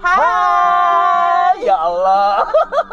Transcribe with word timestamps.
Hai 0.00 1.60
ya 1.60 1.76
Allah 1.76 2.48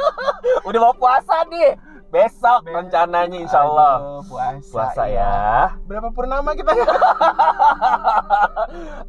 Udah 0.67 0.80
mau 0.82 0.93
puasa 0.93 1.43
nih 1.48 1.77
Besok 2.08 2.64
Be- 2.64 2.72
rencananya 2.72 3.38
insya 3.38 3.61
Allah 3.61 3.93
Aduh, 3.98 4.22
puasa, 4.25 4.70
Puasa 4.70 5.04
ya 5.08 5.33
Berapa 5.83 6.08
purnama 6.09 6.51
kita? 6.51 6.72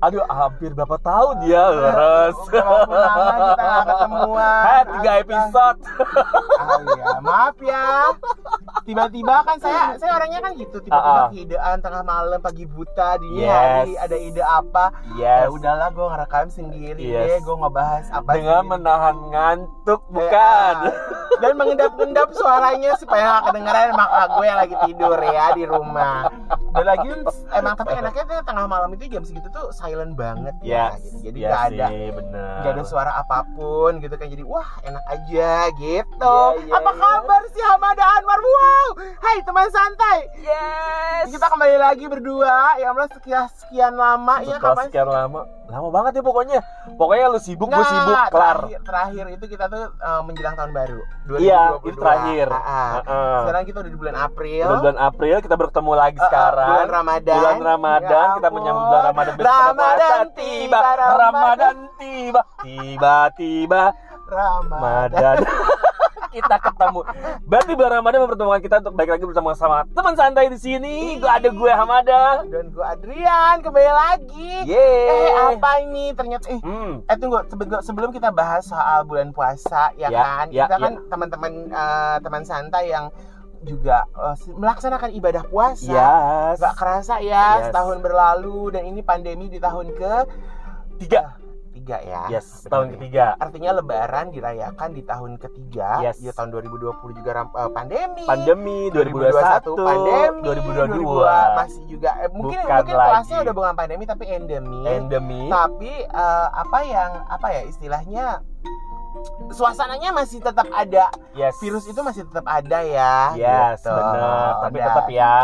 Aduh 0.02 0.22
hampir 0.26 0.70
berapa 0.72 0.96
tahun 0.98 1.34
dia 1.42 1.62
Leres 1.68 2.36
Berapa 2.48 2.74
purnama 2.84 3.32
kita 3.44 3.66
ketemuan? 3.84 4.62
Hah, 4.62 4.82
tiga 4.92 5.10
Astaga. 5.10 5.22
episode 5.22 5.78
Ah, 6.58 6.78
iya. 6.80 7.04
Maaf 7.18 7.56
ya. 7.62 7.86
Tiba-tiba 8.88 9.44
kan 9.44 9.60
saya 9.60 9.92
saya 10.00 10.16
orangnya 10.16 10.40
kan 10.40 10.56
gitu, 10.56 10.80
tiba-tiba 10.80 10.96
Ah, 11.12 11.20
ah. 11.20 11.28
keidaan 11.28 11.76
tengah 11.78 12.00
malam 12.02 12.40
pagi 12.40 12.64
buta 12.64 13.20
dini 13.20 13.44
Yes. 13.44 13.52
hari 13.52 13.92
ada 13.94 14.16
ide 14.16 14.40
apa? 14.40 14.84
Ya 15.14 15.44
Yes 15.44 15.52
udahlah 15.52 15.92
gue 15.92 16.06
ngerekam 16.08 16.48
sendiri 16.48 17.04
Yes. 17.04 17.28
deh, 17.28 17.38
gue 17.44 17.56
ngebahas 17.58 18.06
apa 18.10 18.30
Dengan 18.32 18.48
sendiri. 18.58 18.72
menahan 18.72 19.16
ngantuk 19.28 20.00
Eh, 20.00 20.10
bukan 20.10 20.74
ah. 20.82 20.92
Dan 21.38 21.52
mengendap-endap 21.54 22.28
suaranya 22.32 22.96
supaya 22.96 23.38
gak 23.38 23.44
kedengeran 23.46 23.92
maka 23.92 24.20
gue 24.32 24.44
yang 24.44 24.58
lagi 24.58 24.76
tidur 24.82 25.18
ya 25.20 25.46
di 25.52 25.64
rumah. 25.64 26.26
Dan 26.68 26.84
lagi 26.84 27.08
emang 27.58 27.74
tapi 27.74 27.92
enaknya 27.94 28.24
tuh 28.24 28.38
tengah 28.44 28.66
malam 28.66 28.90
itu 28.92 29.04
jam 29.08 29.22
segitu 29.24 29.48
tuh 29.48 29.72
silent 29.72 30.14
banget 30.14 30.54
ya. 30.60 30.92
Yes 30.94 31.00
gitu. 31.18 31.24
Jadi 31.28 31.38
Iya 31.38 31.48
gak 31.48 31.62
ada 31.72 31.86
sih, 31.88 32.06
bener. 32.12 32.56
nggak 32.60 32.72
ada 32.74 32.84
suara 32.84 33.12
apa 33.14 33.38
pun 33.52 33.92
gitu 33.98 34.14
kan. 34.14 34.26
Jadi 34.26 34.44
wah 34.44 34.68
enak 34.82 35.04
aja 35.06 35.50
gitu. 35.74 36.36
Iya, 36.54 36.64
iya, 36.64 36.72
apa 36.74 36.90
iya. 36.90 37.00
kabar 37.00 37.42
sih 37.50 37.62
Hamada 37.62 38.04
Anwar? 38.16 38.40
Wow. 38.40 38.88
Hai 39.18 39.36
teman 39.42 39.68
santai. 39.68 40.18
Yes. 40.38 41.24
Kita 41.30 41.46
kembali 41.48 41.76
lagi 41.76 42.04
berdua. 42.06 42.78
Ya 42.78 42.90
Allah 42.90 43.08
sekian 43.10 43.44
sekian 43.52 43.92
lama 43.94 44.40
ya 44.40 44.56
Setelah 44.56 44.74
kapan 44.74 44.84
sekian 44.88 45.08
lama. 45.08 45.40
Lama 45.68 45.88
banget 45.92 46.12
ya 46.16 46.22
pokoknya. 46.24 46.58
Pokoknya 46.96 47.28
lu 47.28 47.36
sibuk, 47.36 47.68
gue 47.68 47.84
sibuk, 47.84 48.16
kelar. 48.32 48.56
terakhir, 48.64 48.80
terakhir 48.88 49.24
itu 49.36 49.44
kita 49.52 49.68
tuh 49.68 49.92
uh, 50.00 50.24
menjelang 50.24 50.56
tahun 50.56 50.72
baru 50.72 51.00
2022 51.28 51.44
Iya, 51.44 51.62
itu 51.84 51.98
terakhir. 52.00 52.48
ah. 52.48 52.90
Heeh. 53.04 53.36
sekarang 53.44 53.64
kita 53.68 53.78
udah 53.84 53.92
di 53.92 53.98
bulan 54.00 54.16
April. 54.16 54.64
Udah 54.64 54.80
bulan 54.80 54.98
April 54.98 55.36
kita 55.44 55.56
bertemu 55.56 55.92
lagi 55.92 56.16
Uh, 56.18 56.24
uh, 56.24 56.28
sekarang 56.32 56.67
bulan 56.68 56.88
Ramadan. 56.88 57.38
Bulan 57.40 57.58
Ramadan 57.64 58.26
Ya 58.26 58.34
kita 58.36 58.48
menyambut 58.52 58.84
bulan. 58.84 59.02
Ramadan 59.08 59.34
Ramadan 59.38 60.24
tiba, 60.36 60.78
Ramadan. 60.96 61.76
Tiba. 61.96 62.42
Tiba-tiba 62.60 63.82
Ramadan. 64.28 65.36
Kita 66.28 66.60
ketemu. 66.60 67.00
Berarti 67.48 67.72
bulan 67.72 67.92
Ramadan 68.04 68.20
mempertemukan 68.28 68.60
kita 68.60 68.76
untuk 68.84 68.94
baik 69.00 69.16
lagi 69.16 69.24
bersama 69.24 69.56
sama 69.56 69.88
teman 69.96 70.12
santai 70.12 70.52
di 70.52 70.60
sini. 70.60 71.16
Gue 71.16 71.30
ada 71.30 71.48
gue 71.48 71.72
Hamada. 71.72 72.44
Dan 72.44 72.68
gue 72.68 72.84
Adrian 72.84 73.64
kembali 73.64 73.88
lagi. 73.88 74.52
Yeay. 74.68 75.08
Eh 75.08 75.56
apa 75.56 75.70
ini? 75.80 76.12
Ternyata 76.12 76.52
eh 76.52 76.60
hmm. 76.60 77.08
Eh 77.08 77.16
tunggu. 77.16 77.40
Sebelum 77.48 77.80
sebelum 77.80 78.10
kita 78.12 78.28
bahas 78.28 78.68
soal 78.68 79.08
bulan 79.08 79.32
puasa 79.32 79.88
ya, 79.96 80.12
Ya, 80.12 80.20
kan? 80.20 80.46
ya, 80.52 80.68
kita 80.68 80.76
kan 80.76 80.92
teman-teman 81.08 81.52
eh, 81.72 82.16
teman 82.20 82.42
santai 82.44 82.92
yang 82.92 83.08
juga 83.60 84.06
si- 84.36 84.52
melaksanakan 84.52 85.10
ibadah 85.12 85.42
puasa. 85.44 85.88
Yes. 85.88 86.56
Nggak 86.56 86.74
kerasa 86.74 87.14
ya 87.18 87.58
Yes. 87.58 87.64
setahun 87.68 87.98
berlalu 87.98 88.70
dan 88.70 88.82
ini 88.84 89.00
pandemi 89.00 89.46
di 89.46 89.58
tahun 89.58 89.92
ke 89.92 90.12
tiga. 90.98 91.34
Tiga 91.70 91.98
ya. 92.00 92.22
Yes 92.28 92.66
tahun 92.66 92.86
ya. 92.86 92.92
ketiga. 92.94 93.24
Artinya 93.36 93.70
lebaran 93.72 94.28
dirayakan 94.28 94.90
di 94.92 95.02
tahun 95.02 95.38
ketiga. 95.38 96.02
Yes. 96.02 96.18
ya 96.18 96.30
tahun 96.30 96.50
2020 96.52 97.14
juga 97.14 97.30
eh, 97.46 97.70
pandemi. 97.70 98.24
Pandemi 98.24 98.78
2021 98.90 99.78
pandemi 99.78 100.42
2022 100.44 101.54
masih 101.56 101.82
juga 101.86 102.10
eh, 102.18 102.28
mungkin 102.28 102.58
Bukan 102.58 102.74
mungkin 102.74 102.94
kelasnya 102.94 103.36
lagi. 103.36 103.44
udah 103.46 103.54
bukan 103.54 103.74
pandemi 103.74 104.04
tapi 104.04 104.24
endemi. 104.26 104.80
Endemi. 104.84 105.42
Tapi 105.46 105.92
eh, 106.02 106.48
apa 106.52 106.78
yang 106.82 107.10
apa 107.26 107.46
ya 107.48 107.62
istilahnya 107.64 108.26
suasananya 109.52 110.10
masih 110.12 110.38
tetap 110.38 110.68
ada. 110.70 111.10
Yes. 111.34 111.56
Virus 111.58 111.84
itu 111.88 112.00
masih 112.00 112.26
tetap 112.28 112.46
ada 112.46 112.78
ya. 112.84 113.16
Yes 113.34 113.82
gitu. 113.82 113.92
benar 113.92 114.50
tapi 114.62 114.76
Dan- 114.78 114.86
tetap 114.90 115.06
ya. 115.10 115.38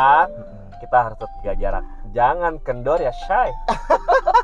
Kita 0.81 0.97
harus 1.01 1.17
tetap 1.17 1.33
jaga 1.41 1.55
jarak. 1.57 1.85
Jangan 2.15 2.53
kendor 2.63 3.03
ya 3.03 3.11
shy 3.11 3.51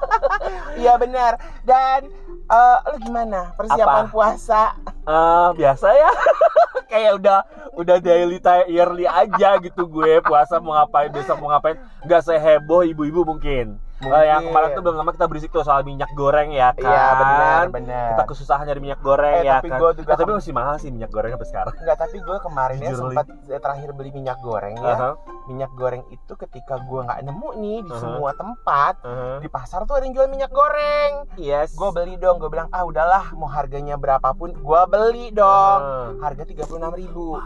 iya 0.82 0.98
benar 0.98 1.38
dan 1.62 2.10
eh, 2.50 2.78
lu 2.90 2.96
gimana? 2.98 3.54
Persiapan 3.54 4.04
Apa? 4.06 4.10
puasa? 4.10 4.74
Eh, 5.06 5.48
biasa 5.54 5.86
ya. 5.94 6.10
Kayak 6.90 7.22
udah 7.22 7.38
udah 7.78 7.96
daily 8.02 8.42
yearly 8.66 9.06
aja 9.06 9.62
gitu 9.62 9.86
gue. 9.86 10.19
Puasa 10.26 10.58
mau 10.58 10.74
ngapain 10.74 11.14
besok 11.14 11.38
mau 11.38 11.54
ngapain. 11.54 11.78
Nggak 12.02 12.26
seheboh 12.26 12.82
ibu-ibu 12.82 13.22
mungkin 13.22 13.78
Eh, 14.00 14.09
Mungkin. 14.09 14.49
kemarin 14.49 14.69
tuh 14.72 14.81
belum 14.81 14.97
lama 14.97 15.12
kita 15.12 15.27
berisik 15.27 15.50
tuh 15.50 15.61
soal 15.61 15.84
minyak 15.84 16.09
goreng 16.15 16.49
ya 16.50 16.72
kan 16.72 16.81
iya 16.83 17.05
benar 17.15 17.65
benar 17.69 18.09
kita 18.11 18.25
kesusahan 18.27 18.65
dari 18.65 18.81
minyak 18.81 18.97
goreng 18.99 19.34
Eh, 19.37 19.44
ya 19.44 19.61
tapi 19.61 19.69
kan 19.69 19.77
gue 19.77 19.91
juga 19.94 20.09
Eh, 20.09 20.16
tapi 20.16 20.31
masih 20.33 20.53
mahal 20.53 20.75
sih 20.77 20.88
minyak 20.88 21.11
goreng 21.11 21.31
sampai 21.31 21.44
sekarang 21.47 21.75
Enggak, 21.77 21.97
tapi 21.99 22.16
gue 22.19 22.37
kemarin 22.41 22.77
ya 22.78 22.91
sempat 22.91 23.25
eh, 23.28 23.61
terakhir 23.61 23.88
beli 23.93 24.11
minyak 24.11 24.41
goreng 24.41 24.72
ya. 24.75 24.88
Aha, 24.91 25.11
Minyak 25.47 25.72
goreng 25.75 26.00
itu 26.09 26.33
ketika 26.34 26.81
gue 26.81 27.00
nggak 27.03 27.21
nemu 27.22 27.49
nih 27.56 27.78
di 27.83 27.91
Uh-huh. 27.91 27.99
semua 27.99 28.31
tempat, 28.33 28.94
aha. 29.03 29.43
di 29.43 29.49
pasar 29.49 29.83
tuh 29.83 29.94
ada 29.94 30.06
yang 30.06 30.15
jual 30.15 30.28
minyak 30.28 30.49
goreng. 30.49 31.27
yes 31.37 31.75
Gue 31.75 31.91
beli 31.91 32.17
dong, 32.17 32.38
gue 32.38 32.49
bilang, 32.49 32.71
"Ah, 32.71 32.82
udahlah, 32.82 33.34
mau 33.34 33.49
harganya 33.49 33.94
berapapun, 33.94 34.55
gue 34.55 34.82
beli 34.87 35.28
dong." 35.31 35.81
Aha. 35.82 36.22
Harga 36.22 36.47
36.000 36.47 36.71
ribu. 36.97 37.37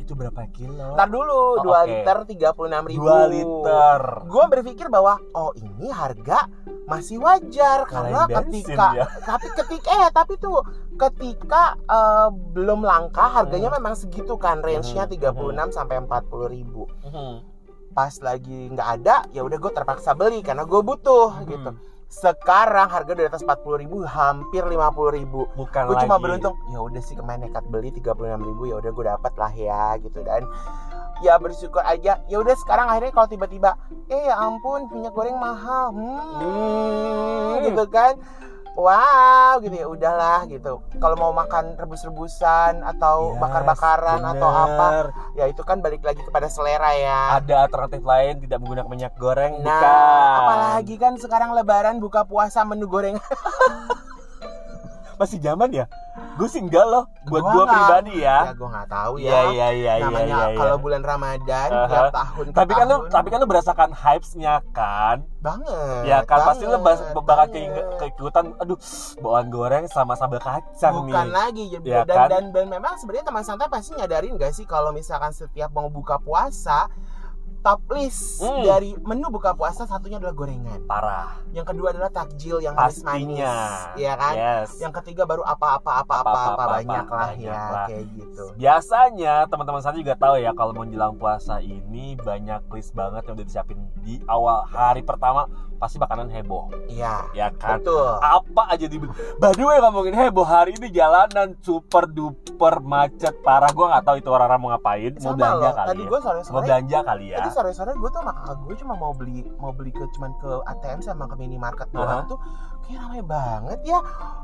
Itu 0.00 0.12
berapa 0.14 0.40
kilo 0.48 0.96
Ntar 0.96 1.06
dulu, 1.06 1.60
Oh, 1.60 1.62
2 1.62 1.70
oke. 1.70 1.86
liter 1.86 2.16
36.000 2.24 2.88
ribu. 2.88 3.04
2 3.04 3.28
liter 3.28 4.00
Gue 4.24 4.44
berpikir 4.48 4.86
bahwa, 4.86 5.14
oh 5.32 5.52
ini 5.54 5.88
harga 5.88 6.48
masih 6.84 7.20
wajar 7.20 7.86
karena 7.86 8.26
Kalahin 8.26 8.50
bensin 8.50 8.66
ketika 8.66 8.86
ya. 8.92 9.06
tapi 9.30 9.46
ketika 9.54 9.88
eh 9.94 10.08
tapi 10.10 10.34
tuh 10.36 10.58
ketika 10.96 11.62
eh, 11.80 12.28
belum 12.50 12.82
langka 12.82 13.30
harganya 13.30 13.68
Hmm. 13.68 13.78
memang 13.78 13.94
segitu 13.94 14.34
kan 14.34 14.58
range-nya 14.58 15.04
Hmm. 15.04 15.14
36 15.30 15.70
sampai 15.70 15.96
40 15.98 16.48
ribu 16.48 16.90
Mhm. 17.04 17.46
pas 17.90 18.10
lagi 18.20 18.70
nggak 18.70 18.88
ada 18.96 19.22
ya 19.28 19.40
udah 19.40 19.54
gue 19.56 19.72
terpaksa 19.72 20.14
beli 20.14 20.40
karena 20.40 20.62
gue 20.62 20.80
butuh 20.80 21.30
Hmm. 21.32 21.46
gitu 21.46 21.70
sekarang 22.10 22.90
harga 22.90 23.14
udah 23.14 23.22
di 23.22 23.30
atas 23.30 23.46
40 23.46 23.86
ribu 23.86 24.02
hampir 24.02 24.66
50 24.66 25.16
ribu. 25.16 25.46
Bukan 25.54 25.82
gue 25.86 25.96
cuma 26.02 26.18
beruntung 26.18 26.58
ya 26.74 26.82
udah 26.82 26.98
sih 26.98 27.14
kemarin 27.14 27.46
nekat 27.46 27.62
beli 27.70 27.94
36 27.94 28.18
ribu 28.42 28.62
ya 28.66 28.82
udah 28.82 28.90
gue 28.90 29.04
dapat 29.06 29.32
lah 29.38 29.52
ya 29.54 29.84
gitu. 30.02 30.18
Dan 30.26 30.42
ya 31.22 31.38
bersyukur 31.38 31.86
aja 31.86 32.18
ya 32.26 32.36
udah 32.42 32.54
sekarang 32.58 32.90
akhirnya 32.90 33.14
kalau 33.14 33.28
tiba-tiba 33.30 33.78
eh 34.10 34.26
ya 34.26 34.42
ampun 34.42 34.90
minyak 34.90 35.14
goreng 35.14 35.38
mahal. 35.38 35.94
Hmm, 35.94 36.18
Hmm. 36.34 37.62
gitu 37.62 37.84
kan 37.86 38.18
wow 38.74 39.58
gitu 39.58 39.74
ya 39.74 39.86
udahlah 39.86 40.46
gitu. 40.46 40.78
Kalau 40.96 41.16
mau 41.18 41.32
makan 41.32 41.74
rebus-rebusan 41.76 42.82
atau 42.86 43.34
Yes, 43.34 43.40
bakar-bakaran 43.42 44.20
atau 44.22 44.48
apa 44.48 44.86
ya 45.34 45.46
itu 45.46 45.62
kan 45.62 45.80
balik 45.80 46.02
lagi 46.02 46.20
kepada 46.20 46.46
selera 46.46 46.94
ya. 46.94 47.38
Ada 47.38 47.66
alternatif 47.66 48.02
lain 48.02 48.40
tidak 48.40 48.58
menggunakan 48.60 48.90
minyak 48.90 49.14
goreng 49.16 49.58
Nah, 49.60 49.80
bukan. 49.80 50.38
apalagi 50.40 50.94
kan 50.96 51.12
sekarang 51.16 51.50
lebaran 51.52 51.98
buka 51.98 52.22
puasa 52.24 52.62
menu 52.62 52.86
goreng. 52.86 53.16
masih 55.20 55.36
zaman 55.36 55.68
ya 55.68 55.84
gue 56.30 56.48
sih 56.48 56.60
enggak 56.60 56.84
loh 56.84 57.04
buat 57.24 57.42
gue 57.42 57.64
pribadi 57.64 58.14
ya 58.18 58.38
ya 58.42 58.52
gue 58.52 58.68
nggak 58.68 58.88
tahu 58.88 59.14
ya. 59.16 59.28
iya 59.28 59.40
iya 59.46 59.68
iya 59.70 59.92
iya 59.96 60.06
Namanya 60.06 60.24
iya, 60.26 60.46
iya. 60.46 60.58
kalau 60.58 60.76
bulan 60.76 61.02
Ramadan 61.02 61.68
Aha. 61.68 61.86
tiap 61.86 62.06
tahun 62.10 62.44
ke 62.46 62.54
tapi 62.54 62.72
kan 62.72 62.84
lu 62.84 62.96
tahun. 62.96 63.10
tapi 63.10 63.28
kan 63.28 63.38
lu 63.38 63.46
berasakan 63.46 63.90
hypes-nya 63.92 64.54
kan 64.70 65.16
banget. 65.40 66.02
ya 66.04 66.18
kan 66.22 66.38
pasti 66.44 66.64
lu 66.64 66.76
banget, 66.76 67.12
bakal 67.12 67.24
banget. 67.44 67.50
ke- 67.68 67.88
keikutan 67.98 68.44
aduh 68.56 68.78
bawaan 69.18 69.46
goreng 69.48 69.84
sama 69.86 70.14
sambal 70.14 70.38
kacang 70.38 70.94
Bukan 70.96 71.08
nih 71.08 71.30
lagi 71.30 71.64
ya, 71.66 71.78
Ya 71.82 72.00
dan, 72.02 72.16
kan? 72.16 72.28
dan 72.28 72.42
dan 72.52 72.64
memang 72.68 72.94
sebenarnya 72.96 73.26
teman 73.26 73.42
santai 73.42 73.68
pasti 73.68 73.92
nyadarin 73.92 74.34
gak 74.34 74.52
sih 74.52 74.64
kalau 74.64 74.90
misalkan 74.90 75.30
setiap 75.30 75.68
mau 75.70 75.88
buka 75.88 76.16
puasa 76.18 76.88
top 77.60 77.80
list 77.90 78.40
Hmm. 78.40 78.62
dari 78.62 78.96
menu 78.98 79.28
buka 79.28 79.52
puasa 79.52 79.84
satunya 79.84 80.16
adalah 80.16 80.32
gorengan. 80.32 80.80
parah 80.84 81.36
Yang 81.50 81.66
kedua 81.68 81.90
adalah 81.90 82.08
takjil 82.08 82.56
yang 82.58 82.72
pastinya 82.72 83.12
manis-manis, 83.12 83.98
ya 83.98 84.12
kan? 84.14 84.34
yes 84.34 84.68
Yang 84.76 84.92
ketiga 84.98 85.22
baru 85.24 85.42
apa-apa 85.42 85.90
apa-apa 86.00 86.40
apa 86.48 86.64
banyak 86.74 87.04
lah 87.04 87.20
banyak 87.28 87.44
ya 87.44 87.60
lah. 87.70 87.86
kayak 87.86 88.04
gitu. 88.10 88.44
biasanya 88.54 89.34
teman-teman 89.46 89.80
saya 89.80 89.94
juga 89.94 90.14
tahu 90.14 90.34
ya 90.36 90.52
kalau 90.52 90.72
menjelang 90.72 91.14
puasa 91.14 91.58
ini 91.58 92.16
banyak 92.16 92.64
list 92.70 92.92
banget 92.92 93.22
yang 93.22 93.34
udah 93.34 93.46
disiapin 93.46 93.78
di 93.98 94.22
awal 94.24 94.64
hari 94.64 95.02
pertama 95.02 95.44
pasti 95.80 95.96
makanan 95.96 96.28
heboh 96.28 96.68
Iya. 96.86 97.24
ya 97.32 97.48
kan 97.56 97.80
Betul. 97.80 98.20
apa 98.20 98.62
aja 98.68 98.84
di 98.84 99.00
by 99.40 99.50
the 99.56 99.64
way 99.64 99.80
ngomongin 99.80 100.12
heboh 100.12 100.44
hari 100.44 100.76
ini 100.76 100.92
jalanan 100.92 101.56
super 101.58 102.04
duper 102.04 102.84
macet 102.84 103.32
parah 103.40 103.72
gue 103.72 103.86
nggak 103.88 104.04
tahu 104.04 104.16
itu 104.20 104.28
orang-orang 104.28 104.60
mau 104.60 104.70
ngapain 104.70 105.16
mau 105.16 105.32
Sama 105.32 105.38
belanja 105.40 105.64
loh, 105.64 105.72
kali 105.72 105.88
tadi 105.88 106.00
ya 106.00 106.04
gue 106.04 106.12
mau 106.12 106.22
sore-sore 106.22 106.60
belanja 106.60 106.98
kali 107.00 107.24
ya 107.26 107.36
Tadi 107.40 107.50
sore-sore 107.50 107.92
gue 107.96 108.10
tuh 108.12 108.20
sama 108.20 108.32
kakak 108.36 108.56
gue 108.60 108.74
cuma 108.76 108.94
mau 108.94 109.12
beli 109.16 109.40
mau 109.56 109.72
beli 109.72 109.90
ke 109.90 110.04
cuman 110.12 110.30
ke 110.36 110.50
ATM 110.68 111.00
sama 111.00 111.24
ke 111.24 111.34
minimarket 111.34 111.88
doang 111.90 112.22
Aha. 112.22 112.28
tuh 112.28 112.38
kayak 112.84 113.06
ramai 113.06 113.22
banget 113.22 113.78
ya. 113.86 113.98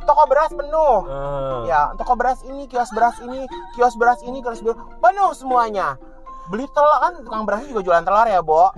Toko 0.06 0.23
beras 0.31 0.55
penuh. 0.55 0.97
Eh, 1.03 1.61
Ya, 1.67 1.91
toko 1.99 2.15
beras 2.15 2.47
ini, 2.47 2.71
kios 2.71 2.94
beras 2.94 3.19
ini, 3.19 3.43
kios 3.75 3.99
beras 3.99 4.23
ini, 4.23 4.38
kios 4.38 4.62
beras 4.62 4.79
penuh 4.79 5.31
semuanya. 5.35 5.99
Beli 6.47 6.62
telur 6.71 6.94
kan 7.03 7.12
tukang 7.27 7.43
berasnya 7.43 7.75
juga 7.75 7.83
jualan 7.83 8.05
telur 8.06 8.27
ya, 8.31 8.38
Bo. 8.38 8.71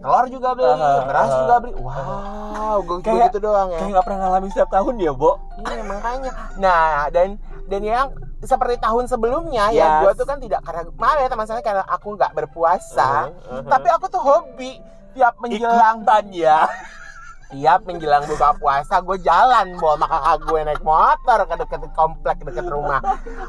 Telur 0.00 0.26
juga 0.26 0.48
beli 0.52 0.66
Aha, 0.66 1.04
beras 1.04 1.28
aha. 1.28 1.38
juga 1.38 1.54
beli 1.60 1.72
wow 1.76 2.76
gue 2.80 2.96
Kayak- 3.00 3.28
gitu 3.28 3.38
doang 3.42 3.68
ya 3.68 3.78
Kayak 3.78 3.90
nggak 3.92 4.04
pernah 4.04 4.18
ngalamin 4.22 4.50
setiap 4.50 4.70
tahun 4.70 4.94
ya, 4.96 5.12
Bo. 5.12 5.32
Iya 5.60 5.82
makanya. 5.84 6.30
Nah 6.56 6.84
dan 7.08 7.28
dan 7.66 7.82
yang 7.82 8.06
seperti 8.40 8.76
tahun 8.78 9.04
sebelumnya 9.06 9.68
ya 9.68 10.00
Yes. 10.00 10.00
gue 10.02 10.12
tuh 10.16 10.26
kan 10.26 10.38
tidak 10.38 10.60
karena 10.64 10.88
maaf 10.96 11.16
ya 11.16 11.28
teman 11.28 11.44
saya 11.44 11.60
karena 11.60 11.84
aku 11.84 12.16
nggak 12.16 12.32
berpuasa, 12.32 13.28
Uh-huh, 13.28 13.60
uh-huh. 13.60 13.68
tapi 13.68 13.88
aku 13.88 14.06
tuh 14.08 14.18
hobi 14.18 14.80
tiap 15.12 15.36
menjelang 15.36 16.00
ikutan 16.00 16.24
ya. 16.32 16.58
Tiap 17.50 17.82
menjelang 17.82 18.22
buka 18.24 18.54
puasa 18.56 18.98
gue 19.00 19.18
jalan 19.20 19.74
bawa 19.74 19.94
sama 19.94 20.06
kakak 20.06 20.36
gue 20.40 20.60
naik 20.64 20.82
motor 20.82 21.38
ke 21.42 21.54
deket 21.58 21.80
komplek 21.92 22.38
deket 22.40 22.66
rumah. 22.66 23.00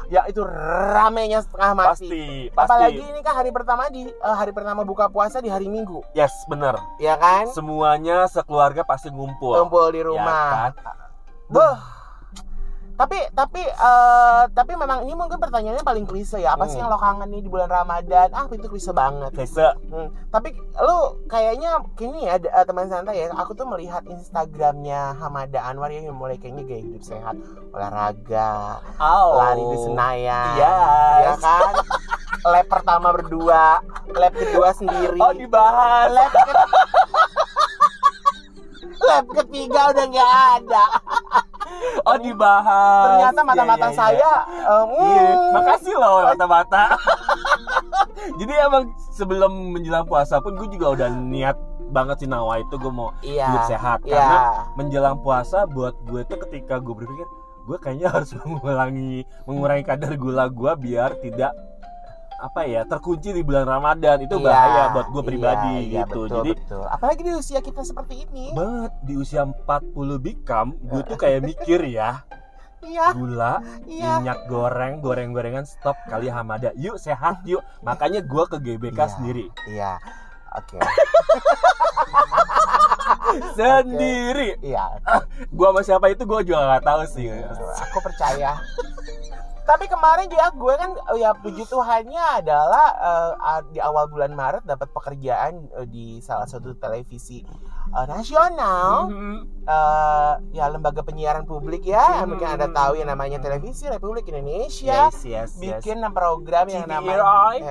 Ya 0.08 0.26
itu 0.26 0.42
ramenya 0.42 1.40
setengah 1.40 1.70
mati. 1.72 1.88
Pasti, 1.88 2.24
pasti. 2.50 2.66
Apalagi 2.66 3.00
ini 3.00 3.20
kan 3.20 3.34
hari 3.34 3.50
pertama 3.50 3.86
di 3.88 4.04
eh, 4.04 4.34
hari 4.34 4.50
pertama 4.50 4.82
buka 4.82 5.06
puasa 5.06 5.38
di 5.38 5.46
hari 5.46 5.66
Minggu, 5.66 6.02
Yes, 6.12 6.34
bener. 6.46 6.74
ya 6.98 7.14
kan? 7.14 7.46
Semuanya 7.48 8.26
sekeluarga 8.26 8.82
pasti 8.82 9.08
ngumpul. 9.08 9.54
Kumpul 9.56 9.88
di 9.90 9.98
Ya 9.98 10.04
rumah. 10.04 10.50
kan? 10.50 10.70
Beuh. 11.48 11.78
Tapi 13.02 13.18
tapi 13.34 13.58
eh, 13.58 14.42
tapi 14.48 14.72
memang 14.72 15.02
ini 15.02 15.10
mungkin 15.12 15.34
pertanyaannya 15.36 15.82
paling 15.82 16.06
klise 16.06 16.38
ya. 16.38 16.54
Apa 16.54 16.64
sih 16.64 16.78
Hmm. 16.78 16.86
yang 16.86 16.94
lo 16.94 16.98
kangen 16.98 17.28
nih 17.28 17.42
di 17.42 17.50
bulan 17.50 17.66
Ramadan? 17.66 18.30
Ah, 18.30 18.46
itu 18.46 18.62
klise 18.64 18.94
banget. 18.94 19.34
Kese. 19.34 19.74
Hmm. 19.90 20.06
Tapi 20.30 20.54
lu 20.54 20.98
kayaknya 21.26 21.82
kini 21.92 22.30
ya 22.30 22.38
eh, 22.38 22.62
teman 22.62 22.86
santai 22.86 23.18
ya. 23.18 23.34
Aku 23.34 23.52
tuh 23.52 23.66
melihat 23.66 24.06
Instagramnya 24.06 25.18
Hamada 25.18 25.66
Anwar 25.66 25.90
ya, 25.90 25.98
yang 26.00 26.14
mulai 26.14 26.38
kayaknya 26.38 26.62
gaya 26.62 26.78
hidup 26.80 27.02
sehat, 27.02 27.34
olahraga, 27.72 28.78
Oh. 28.96 29.34
lari 29.36 29.66
di 29.66 29.76
Senayan. 29.80 30.54
Yes. 30.54 31.22
Ya 31.24 31.34
kan? 31.36 31.72
lab 32.44 32.66
pertama 32.66 33.10
berdua, 33.12 33.78
lab 34.12 34.32
kedua 34.32 34.70
sendiri. 34.72 35.14
Oh, 35.16 35.30
dibahas. 35.32 36.06
lab 36.08 36.30
ke- 36.30 36.66
lab 39.02 39.26
ketiga 39.32 39.80
udah 39.90 40.04
nggak 40.06 40.32
ada. 40.58 40.84
Oh, 42.04 42.18
dibahas. 42.20 43.16
Ternyata 43.16 43.40
Iya, 43.40 43.48
mata-mata 43.48 43.88
iya. 43.88 43.96
saya 43.96 44.32
eh, 44.44 44.84
Iya, 44.92 45.22
mm, 45.32 45.50
makasih 45.56 45.94
loh 45.96 46.20
mata-mata. 46.26 46.84
Jadi 48.40 48.52
emang 48.60 48.84
sebelum 49.14 49.72
menjelang 49.72 50.04
puasa 50.04 50.38
pun 50.44 50.52
gue 50.54 50.68
juga 50.68 50.92
udah 50.92 51.08
niat 51.10 51.56
banget 51.92 52.24
sih 52.24 52.28
nawa 52.28 52.60
itu 52.60 52.74
gue 52.76 52.92
mau 52.92 53.12
Iya. 53.24 53.46
hidup 53.46 53.64
sehat 53.68 53.98
Iya. 54.04 54.14
karena 54.14 54.38
menjelang 54.74 55.16
puasa 55.20 55.64
buat 55.64 55.96
gue 56.06 56.22
tuh 56.24 56.38
ketika 56.48 56.76
gue 56.76 56.92
berpikir 56.92 57.26
gue 57.62 57.76
kayaknya 57.78 58.08
harus 58.10 58.30
mengurangi 58.42 59.22
mengurangi 59.46 59.84
kadar 59.86 60.12
gula 60.16 60.48
gue 60.50 60.72
biar 60.76 61.14
tidak 61.20 61.52
apa 62.42 62.66
ya 62.66 62.82
terkunci 62.82 63.30
di 63.30 63.46
bulan 63.46 63.62
Ramadan 63.62 64.18
itu 64.18 64.34
Iya, 64.34 64.44
bahaya 64.44 64.82
buat 64.90 65.06
gue 65.08 65.22
iya, 65.22 65.28
pribadi 65.30 65.74
iya, 65.86 66.02
gitu. 66.02 66.26
betul, 66.26 66.36
Jadi 66.42 66.50
betul. 66.58 66.84
apalagi 66.90 67.20
di 67.22 67.32
usia 67.32 67.60
kita 67.62 67.82
seperti 67.86 68.14
ini. 68.26 68.50
banget 68.50 68.92
di 69.00 69.14
usia 69.14 69.46
40 69.46 69.94
bikam 70.18 70.74
gue 70.76 71.02
tuh 71.06 71.14
kayak 71.14 71.40
mikir 71.40 71.80
ya 71.86 72.18
Iya, 72.82 73.14
gula 73.14 73.62
iya. 73.86 74.18
minyak 74.18 74.50
goreng 74.50 74.98
goreng-gorengan 74.98 75.62
stop 75.62 75.94
kali 76.10 76.26
Hamada 76.26 76.74
yuk 76.74 76.98
sehat 76.98 77.46
yuk 77.46 77.62
makanya 77.78 78.18
gue 78.18 78.44
ke 78.44 78.58
GBK 78.58 78.98
Iya. 78.98 79.06
sendiri 79.06 79.46
Iya. 79.70 79.92
Oke. 80.52 80.82
sendiri 83.54 84.58
Iya. 84.58 84.98
gue 85.56 85.66
sama 85.70 85.80
siapa 85.80 86.10
itu 86.10 86.26
gue 86.26 86.40
juga 86.42 86.58
nggak 86.58 86.82
tahu 86.82 87.02
sih 87.06 87.30
Aku 87.86 87.98
percaya. 88.02 88.58
Tapi 89.72 89.88
kemarin 89.88 90.28
juga 90.28 90.52
gue 90.52 90.74
kan 90.76 90.90
ya 91.16 91.32
puji 91.32 91.64
Tuhannya 91.64 92.44
adalah 92.44 92.86
a- 93.40 93.64
di 93.64 93.80
awal 93.80 94.04
bulan 94.04 94.36
Maret 94.36 94.68
dapat 94.68 94.92
pekerjaan 94.92 95.64
eh, 95.80 95.88
di 95.88 96.20
salah 96.20 96.44
satu 96.44 96.76
televisi 96.76 97.40
eh, 97.90 98.06
nasional. 98.06 99.10
Mhm. 99.10 99.36
eh, 99.62 100.34
ya 100.58 100.66
lembaga 100.66 101.06
penyiaran 101.06 101.46
publik 101.46 101.86
ya. 101.86 102.22
Hmm. 102.22 102.34
mungkin 102.34 102.50
ada 102.50 102.66
tahu 102.66 102.98
yang 102.98 103.06
namanya 103.06 103.38
Televisi 103.38 103.86
Republik 103.86 104.26
Indonesia. 104.26 105.10
Yes 105.10 105.22
yes 105.22 105.50
yes. 105.62 105.78
bikin 105.82 106.02
program 106.10 106.66
yang 106.66 106.90
namanya 106.90 107.22
eh, 107.62 107.70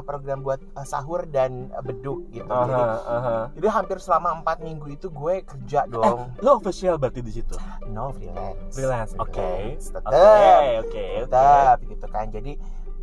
eh, 0.00 0.02
program 0.04 0.40
buat 0.40 0.64
eh, 0.64 0.86
sahur 0.88 1.28
dan 1.28 1.68
eh, 1.76 1.82
beduk 1.84 2.24
gitu. 2.32 2.48
Jadi, 2.48 2.72
Aha, 2.72 2.96
aha. 3.04 3.36
jadi 3.52 3.68
hampir 3.68 4.00
selama 4.00 4.40
empat 4.40 4.64
minggu 4.64 4.96
itu 4.96 5.12
gue 5.12 5.44
kerja 5.44 5.84
dong. 5.84 6.32
lo 6.40 6.56
official 6.56 6.96
berarti 6.96 7.20
di 7.20 7.32
situ? 7.36 7.52
No 7.92 8.16
freelance. 8.16 8.72
Freelance 8.72 9.12
oke. 9.20 9.76
Oke 9.76 10.64
oke 10.88 11.04
tetap 11.28 11.78
gitu 11.84 12.06
kan. 12.08 12.32
Jadi 12.32 12.56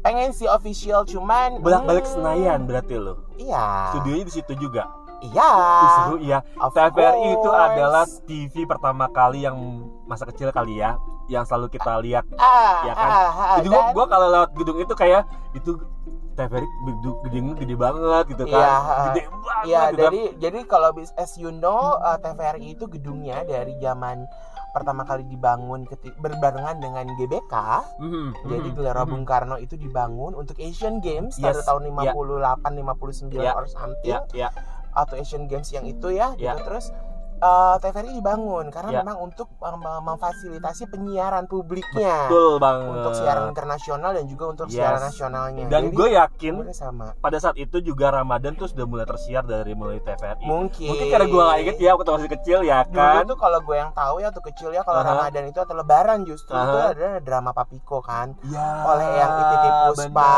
pengen 0.03 0.35
sih 0.35 0.49
official 0.49 1.07
cuman 1.07 1.63
bolak 1.63 1.85
balik 1.87 2.05
hmm, 2.09 2.13
Senayan 2.17 2.65
berarti 2.65 2.97
lo? 2.97 3.29
Iya. 3.37 3.93
Studionya 3.95 4.25
di 4.25 4.33
situ 4.33 4.53
juga 4.57 5.02
iya 5.23 5.51
seru 5.95 6.15
iya 6.19 6.39
of 6.59 6.75
TVRI 6.75 7.39
itu 7.39 7.49
adalah 7.49 8.03
TV 8.27 8.67
pertama 8.67 9.07
kali 9.07 9.47
yang 9.47 9.55
masa 10.03 10.27
kecil 10.27 10.51
kali 10.51 10.83
ya 10.83 10.99
yang 11.31 11.47
selalu 11.47 11.71
kita 11.71 12.03
lihat 12.03 12.27
ah, 12.35 12.83
ya 12.83 12.93
kan? 12.93 13.09
ah, 13.09 13.29
ah, 13.31 13.57
itu 13.63 13.71
gua, 13.71 13.95
gua 13.95 14.05
kalau 14.11 14.27
lewat 14.27 14.49
gedung 14.59 14.77
itu 14.83 14.91
kayak 14.91 15.23
itu 15.55 15.79
TVRI 16.33 16.67
gedung 17.29 17.55
gede 17.55 17.75
banget 17.77 18.23
gitu 18.35 18.43
kan 18.49 18.59
Iya, 18.59 18.73
gede 19.07 19.21
banget 19.29 19.63
Iya, 19.63 19.79
gitu 19.79 19.95
kan. 19.95 20.01
jadi 20.03 20.21
jadi 20.43 20.59
kalau 20.67 20.89
bis- 20.91 21.15
as 21.15 21.31
you 21.39 21.53
know 21.53 21.95
uh, 22.01 22.19
TVRI 22.19 22.75
itu 22.75 22.85
gedungnya 22.91 23.47
dari 23.47 23.77
zaman 23.79 24.27
pertama 24.73 25.05
kali 25.05 25.21
dibangun 25.29 25.85
berbarengan 26.17 26.81
dengan 26.81 27.05
GBK. 27.13 27.53
Mhm, 28.01 28.27
Jadi 28.49 28.67
mhm, 28.73 28.75
Gelora 28.75 29.05
mhm. 29.05 29.09
Bung 29.13 29.23
Karno 29.23 29.55
itu 29.61 29.77
dibangun 29.77 30.33
untuk 30.33 30.57
Asian 30.57 30.97
Games 30.97 31.37
Yes, 31.37 31.61
pada 31.61 31.61
tahun 31.61 31.93
iya. 32.01 32.11
58 32.11 32.81
59 32.81 33.37
Iya, 33.37 33.51
or 33.53 33.65
something 33.69 34.17
ya 34.17 34.19
ya 34.33 34.49
atau 34.93 35.17
Asian 35.17 35.49
Games 35.49 35.69
yang 35.73 35.85
itu 35.85 36.13
ya 36.13 36.33
Iya. 36.37 36.53
gitu 36.57 36.69
terus 36.69 36.85
uh, 37.35 37.75
TVRI 37.77 38.11
dibangun 38.13 38.67
karena 38.67 38.89
Iya. 38.91 38.99
memang 39.01 39.17
untuk 39.23 39.47
memfasilitasi 40.03 40.83
penyiaran 40.87 41.45
publiknya 41.45 42.27
betul 42.27 42.57
banget 42.57 42.89
untuk 42.91 43.13
siaran 43.13 43.45
internasional 43.47 44.11
dan 44.11 44.25
juga 44.25 44.45
untuk 44.47 44.67
Yes. 44.67 44.75
siaran 44.75 45.01
nasionalnya. 45.01 45.65
dan 45.67 45.83
gue 45.89 46.07
yakin 46.11 46.53
sama. 46.71 47.15
pada 47.17 47.37
saat 47.37 47.55
itu 47.55 47.79
juga 47.79 48.11
Ramadan 48.11 48.53
tuh 48.53 48.65
sudah 48.65 48.83
mulai 48.83 49.05
tersiar 49.05 49.41
dari 49.43 49.73
mulai 49.73 49.97
TVRI 49.99 50.43
Mungkin. 50.43 50.87
mungkin 50.89 51.05
karena 51.07 51.25
gue 51.25 51.41
gak 51.43 51.59
inget 51.61 51.77
ya 51.79 51.91
waktu 51.93 52.11
masih 52.11 52.31
kecil 52.31 52.59
ya 52.61 52.79
Dulu 52.83 52.99
kan 52.99 53.23
tuh 53.25 53.37
kalau 53.37 53.59
gue 53.59 53.75
yang 53.75 53.91
tahu 53.91 54.15
ya 54.17 54.27
waktu 54.27 54.43
kecil 54.45 54.69
ya 54.69 54.81
kalau 54.81 54.99
Aha. 54.99 55.09
Ramadan 55.09 55.43
itu 55.45 55.59
atau 55.59 55.73
Lebaran 55.73 56.19
justru 56.23 56.51
itu 56.51 56.77
Aha. 56.77 56.91
ada 56.91 57.09
drama 57.19 57.51
Papiko 57.51 57.99
kan 57.99 58.35
ya, 58.43 58.67
oleh 58.83 59.07
yang 59.15 59.31
Titi 59.33 59.69
Puspa 59.87 60.33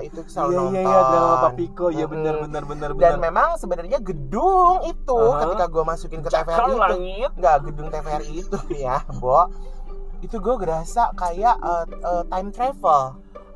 itu 0.00 0.20
selalu 0.26 0.50
iya 0.50 0.58
nonton. 0.58 0.72
iya 0.72 0.82
iya 0.82 1.00
drama 1.04 1.36
Papiko 1.42 1.86
ya 1.88 1.96
Mm-mm. 2.00 2.12
benar 2.14 2.34
benar 2.40 2.62
benar 2.64 2.90
Dan 2.90 2.96
benar 2.96 3.20
memang 3.20 3.48
sebenarnya 3.56 3.98
gedung 4.00 4.80
itu 4.82 5.18
Aha. 5.18 5.40
ketika 5.44 5.64
gue 5.66 5.84
masukin 5.84 6.20
ke 6.24 6.30
TVRI 6.30 6.56
itu 6.64 6.74
langit 6.76 7.30
nggak 7.34 7.56
gedung 7.62 7.88
TVRI 7.88 8.32
itu 8.38 8.58
ya, 8.84 8.96
Bo. 9.14 9.46
Itu 10.18 10.36
gue 10.38 10.56
gerasa 10.56 11.12
kayak 11.12 11.56
eh, 11.56 11.84
eh, 12.00 12.22
time 12.26 12.48
travel. 12.50 13.02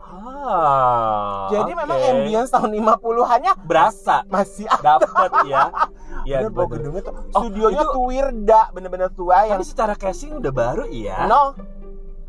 ah, 0.09 1.49
Jadi 1.49 1.71
oke. 1.71 1.79
memang 1.79 1.99
ambience 2.03 2.49
tahun 2.49 2.71
50-annya 2.75 3.53
berasa 3.61 4.25
masih 4.27 4.65
dapat 4.79 5.31
ya 5.45 5.69
ya 6.31 6.39
Bener, 6.41 6.51
bener. 6.51 6.69
gedungnya 6.71 7.03
tuh 7.03 7.15
Oh, 7.31 7.41
studionya 7.43 7.83
itu- 7.83 7.93
tuirda 7.93 8.63
bener-bener 8.71 9.11
tua 9.11 9.45
yang 9.45 9.57
tapi 9.57 9.69
secara 9.69 9.95
casing 9.95 10.37
udah 10.37 10.49
baru 10.51 10.85
iya 10.87 11.25
no 11.25 11.53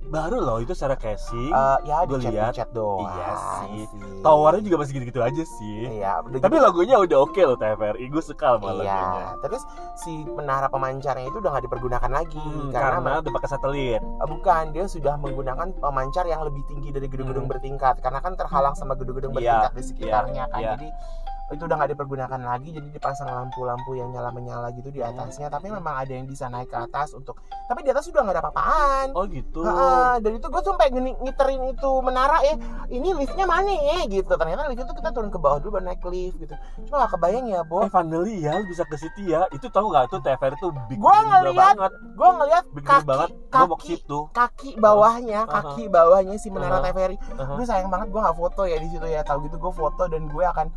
baru 0.09 0.37
loh 0.39 0.57
itu 0.57 0.73
secara 0.73 0.93
casing 0.93 1.49
eh, 1.49 1.77
ya 1.83 2.01
di 2.03 2.17
lihat. 2.19 2.51
chat 2.51 2.69
doang 2.69 3.05
Iya 3.07 3.29
sih. 3.63 3.85
sih. 3.85 4.19
towernya 4.19 4.61
juga 4.61 4.77
masih 4.79 4.93
gitu-gitu 4.95 5.21
aja 5.21 5.43
sih 5.45 5.79
Iya, 5.87 6.19
udah 6.19 6.39
tapi 6.39 6.55
gitu. 6.55 6.65
logonya 6.65 6.95
udah 6.99 7.17
oke 7.21 7.37
loh 7.39 7.55
TVRI 7.55 8.05
gue 8.05 8.23
suka 8.23 8.47
sama 8.53 8.73
logonya 8.73 8.89
Iya, 9.15 9.27
terus 9.39 9.61
si 9.95 10.11
menara 10.25 10.67
pemancarnya 10.67 11.25
itu 11.25 11.37
udah 11.37 11.51
nggak 11.51 11.65
dipergunakan 11.65 12.11
lagi 12.11 12.37
Hmm, 12.39 12.69
karena, 12.69 12.97
karena 12.99 13.21
udah 13.21 13.33
pakai 13.33 13.49
satelit 13.49 14.01
eh, 14.01 14.27
bukan 14.27 14.63
dia 14.69 14.85
sudah 14.85 15.13
menggunakan 15.15 15.67
pemancar 15.73 16.25
yang 16.25 16.41
lebih 16.41 16.65
tinggi 16.65 16.89
dari 16.89 17.05
gedung-gedung 17.05 17.45
Hmm. 17.45 17.53
bertingkat 17.53 17.95
karena 17.99 18.19
kan 18.19 18.33
terhalang 18.33 18.73
sama 18.73 18.93
gedung-gedung 18.93 19.31
Iya, 19.31 19.61
bertingkat 19.61 19.71
di 19.71 19.83
sekitarnya 19.85 20.43
kan 20.47 20.59
iya. 20.59 20.73
jadi 20.73 20.87
itu 21.49 21.61
udah 21.61 21.75
nggak 21.75 21.91
dipergunakan 21.91 22.39
lagi 22.39 22.69
jadi 22.69 22.87
dipasang 22.89 23.25
lampu-lampu 23.25 23.93
yang 23.93 24.09
nyala 24.09 24.29
menyala 24.29 24.69
gitu 24.71 24.89
di 24.89 24.99
Hmm. 24.99 25.13
atasnya 25.15 25.47
tapi 25.47 25.67
memang 25.67 25.95
ada 25.95 26.09
yang 26.09 26.23
bisa 26.23 26.45
naik 26.45 26.67
ke 26.67 26.77
atas 26.77 27.11
untuk 27.11 27.37
tapi 27.65 27.81
di 27.81 27.89
atas 27.89 28.05
sudah 28.05 28.21
nggak 28.21 28.33
ada 28.33 28.41
apa-apaan. 28.43 29.07
Oh 29.13 29.25
gitu. 29.25 29.61
Heeh, 29.61 30.13
dan 30.19 30.31
itu 30.31 30.45
gue 30.45 30.61
sampai 30.63 30.89
ngiterin 30.89 31.61
itu 31.67 31.91
menara 31.99 32.41
ya 32.41 32.57
ini 32.87 33.13
liftnya 33.13 33.45
mana 33.45 33.69
ya 33.69 34.05
gitu. 34.05 34.29
Ternyata 34.31 34.65
lift 34.65 34.81
itu 34.81 34.93
kita 34.95 35.09
turun 35.09 35.29
ke 35.29 35.37
bawah 35.37 35.57
dulu 35.57 35.77
baru 35.77 35.85
naik 35.85 36.01
lift 36.03 36.37
gitu. 36.39 36.53
Cuma 36.85 37.05
gak 37.05 37.13
kebayang 37.13 37.45
ya 37.45 37.61
bo. 37.61 37.81
Eh 37.81 37.89
finally 37.89 38.41
ya 38.41 38.57
bisa 38.63 38.81
ke 38.83 38.95
situ 38.95 39.21
ya? 39.27 39.45
Itu 39.49 39.69
tahu 39.69 39.89
nggak? 39.89 40.09
Tuh 40.09 40.17
TVRI 40.19 40.57
tuh 40.57 40.73
big 40.85 40.97
Gua 40.97 41.13
gede 41.15 41.29
ngeliat 41.51 41.75
banget. 41.77 41.91
gue 42.09 42.29
ngeliat 42.31 42.63
big 42.71 42.83
kaki 42.83 43.05
banget. 43.05 43.29
Kaki 43.47 43.87
situ. 43.87 44.19
kaki 44.31 44.69
bawahnya 44.75 45.39
Aha. 45.43 45.53
kaki 45.61 45.83
bawahnya 45.87 46.35
si 46.35 46.49
menara 46.49 46.79
Aha. 46.79 46.85
TVRI 46.85 47.17
Aha. 47.35 47.53
Aduh 47.53 47.65
sayang 47.65 47.89
banget 47.89 48.09
gue 48.09 48.19
gak 48.19 48.33
foto 48.35 48.61
ya 48.63 48.77
di 48.77 48.87
situ 48.87 49.05
ya 49.05 49.21
tahu 49.21 49.45
gitu 49.45 49.57
gue 49.57 49.71
foto 49.71 50.03
dan 50.05 50.25
gue 50.25 50.41
akan 50.43 50.67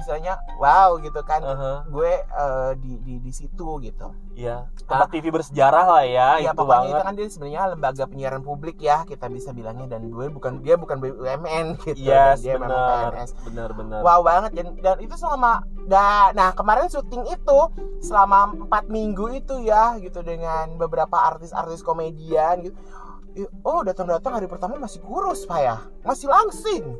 misalnya 0.00 0.40
wow 0.56 0.96
gitu 0.98 1.20
kan 1.20 1.44
Aha. 1.44 1.84
gue 1.86 2.12
eh, 2.24 2.72
di 2.80 2.92
di 3.04 3.14
di 3.20 3.32
situ 3.32 3.78
gitu 3.80 4.10
Iya, 4.30 4.72
tempat 4.88 5.12
TV 5.12 5.28
bersejarah 5.28 5.84
lah 5.84 6.04
ya, 6.08 6.40
ya 6.40 6.56
itu 6.56 6.64
banget. 6.64 6.96
itu 6.96 7.02
kan 7.04 7.12
dia 7.12 7.26
sebenarnya 7.28 7.62
lembaga 7.76 8.04
penyiaran 8.08 8.40
publik 8.40 8.80
ya 8.80 9.04
kita 9.04 9.28
bisa 9.28 9.52
bilangnya 9.52 9.84
dan 9.92 10.08
gue 10.08 10.32
bukan 10.32 10.64
dia 10.64 10.80
bukan 10.80 10.96
BUMN 10.96 11.76
gitu 11.84 12.00
Yes, 12.00 12.40
dia 12.40 12.56
memang 12.56 12.72
benar, 12.72 13.12
PNS 13.12 13.30
benar, 13.44 13.70
benar. 13.76 14.00
wow 14.00 14.24
banget 14.24 14.56
dan 14.56 14.66
dan 14.80 14.96
itu 14.96 15.12
selama 15.20 15.60
da, 15.84 16.32
nah 16.32 16.56
kemarin 16.56 16.88
syuting 16.88 17.28
itu 17.28 17.60
selama 18.00 18.56
empat 18.64 18.88
minggu 18.88 19.28
itu 19.36 19.60
ya 19.60 20.00
gitu 20.00 20.24
dengan 20.24 20.72
beberapa 20.80 21.20
artis-artis 21.20 21.84
komedian 21.84 22.64
gitu 22.64 22.78
oh 23.60 23.84
datang-datang 23.84 24.40
hari 24.40 24.48
pertama 24.48 24.80
masih 24.80 25.04
kurus 25.04 25.44
pak 25.44 25.60
ya 25.60 25.76
masih 26.00 26.32
langsing 26.32 26.96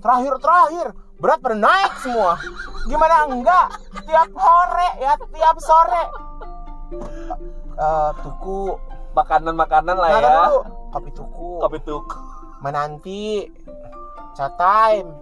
terakhir-terakhir 0.00 0.96
berat 1.20 1.38
pada 1.38 1.54
naik 1.54 1.92
semua 1.98 2.40
gimana 2.84 3.28
enggak 3.28 3.68
tiap 4.02 4.28
sore 4.30 4.88
ya 4.98 5.12
tiap 5.28 5.56
sore 5.60 6.04
Eh, 7.72 8.10
tuku 8.20 8.76
Makanan-makanan 9.10 9.96
lah 9.96 10.08
nah, 10.08 10.18
ya. 10.18 10.30
dulu 10.42 10.58
kopi 10.90 11.10
tuku 11.10 11.50
Kopi 11.58 11.78
tuk. 11.80 12.06
menanti 12.60 13.46
chat 14.32 14.52
time 14.54 15.14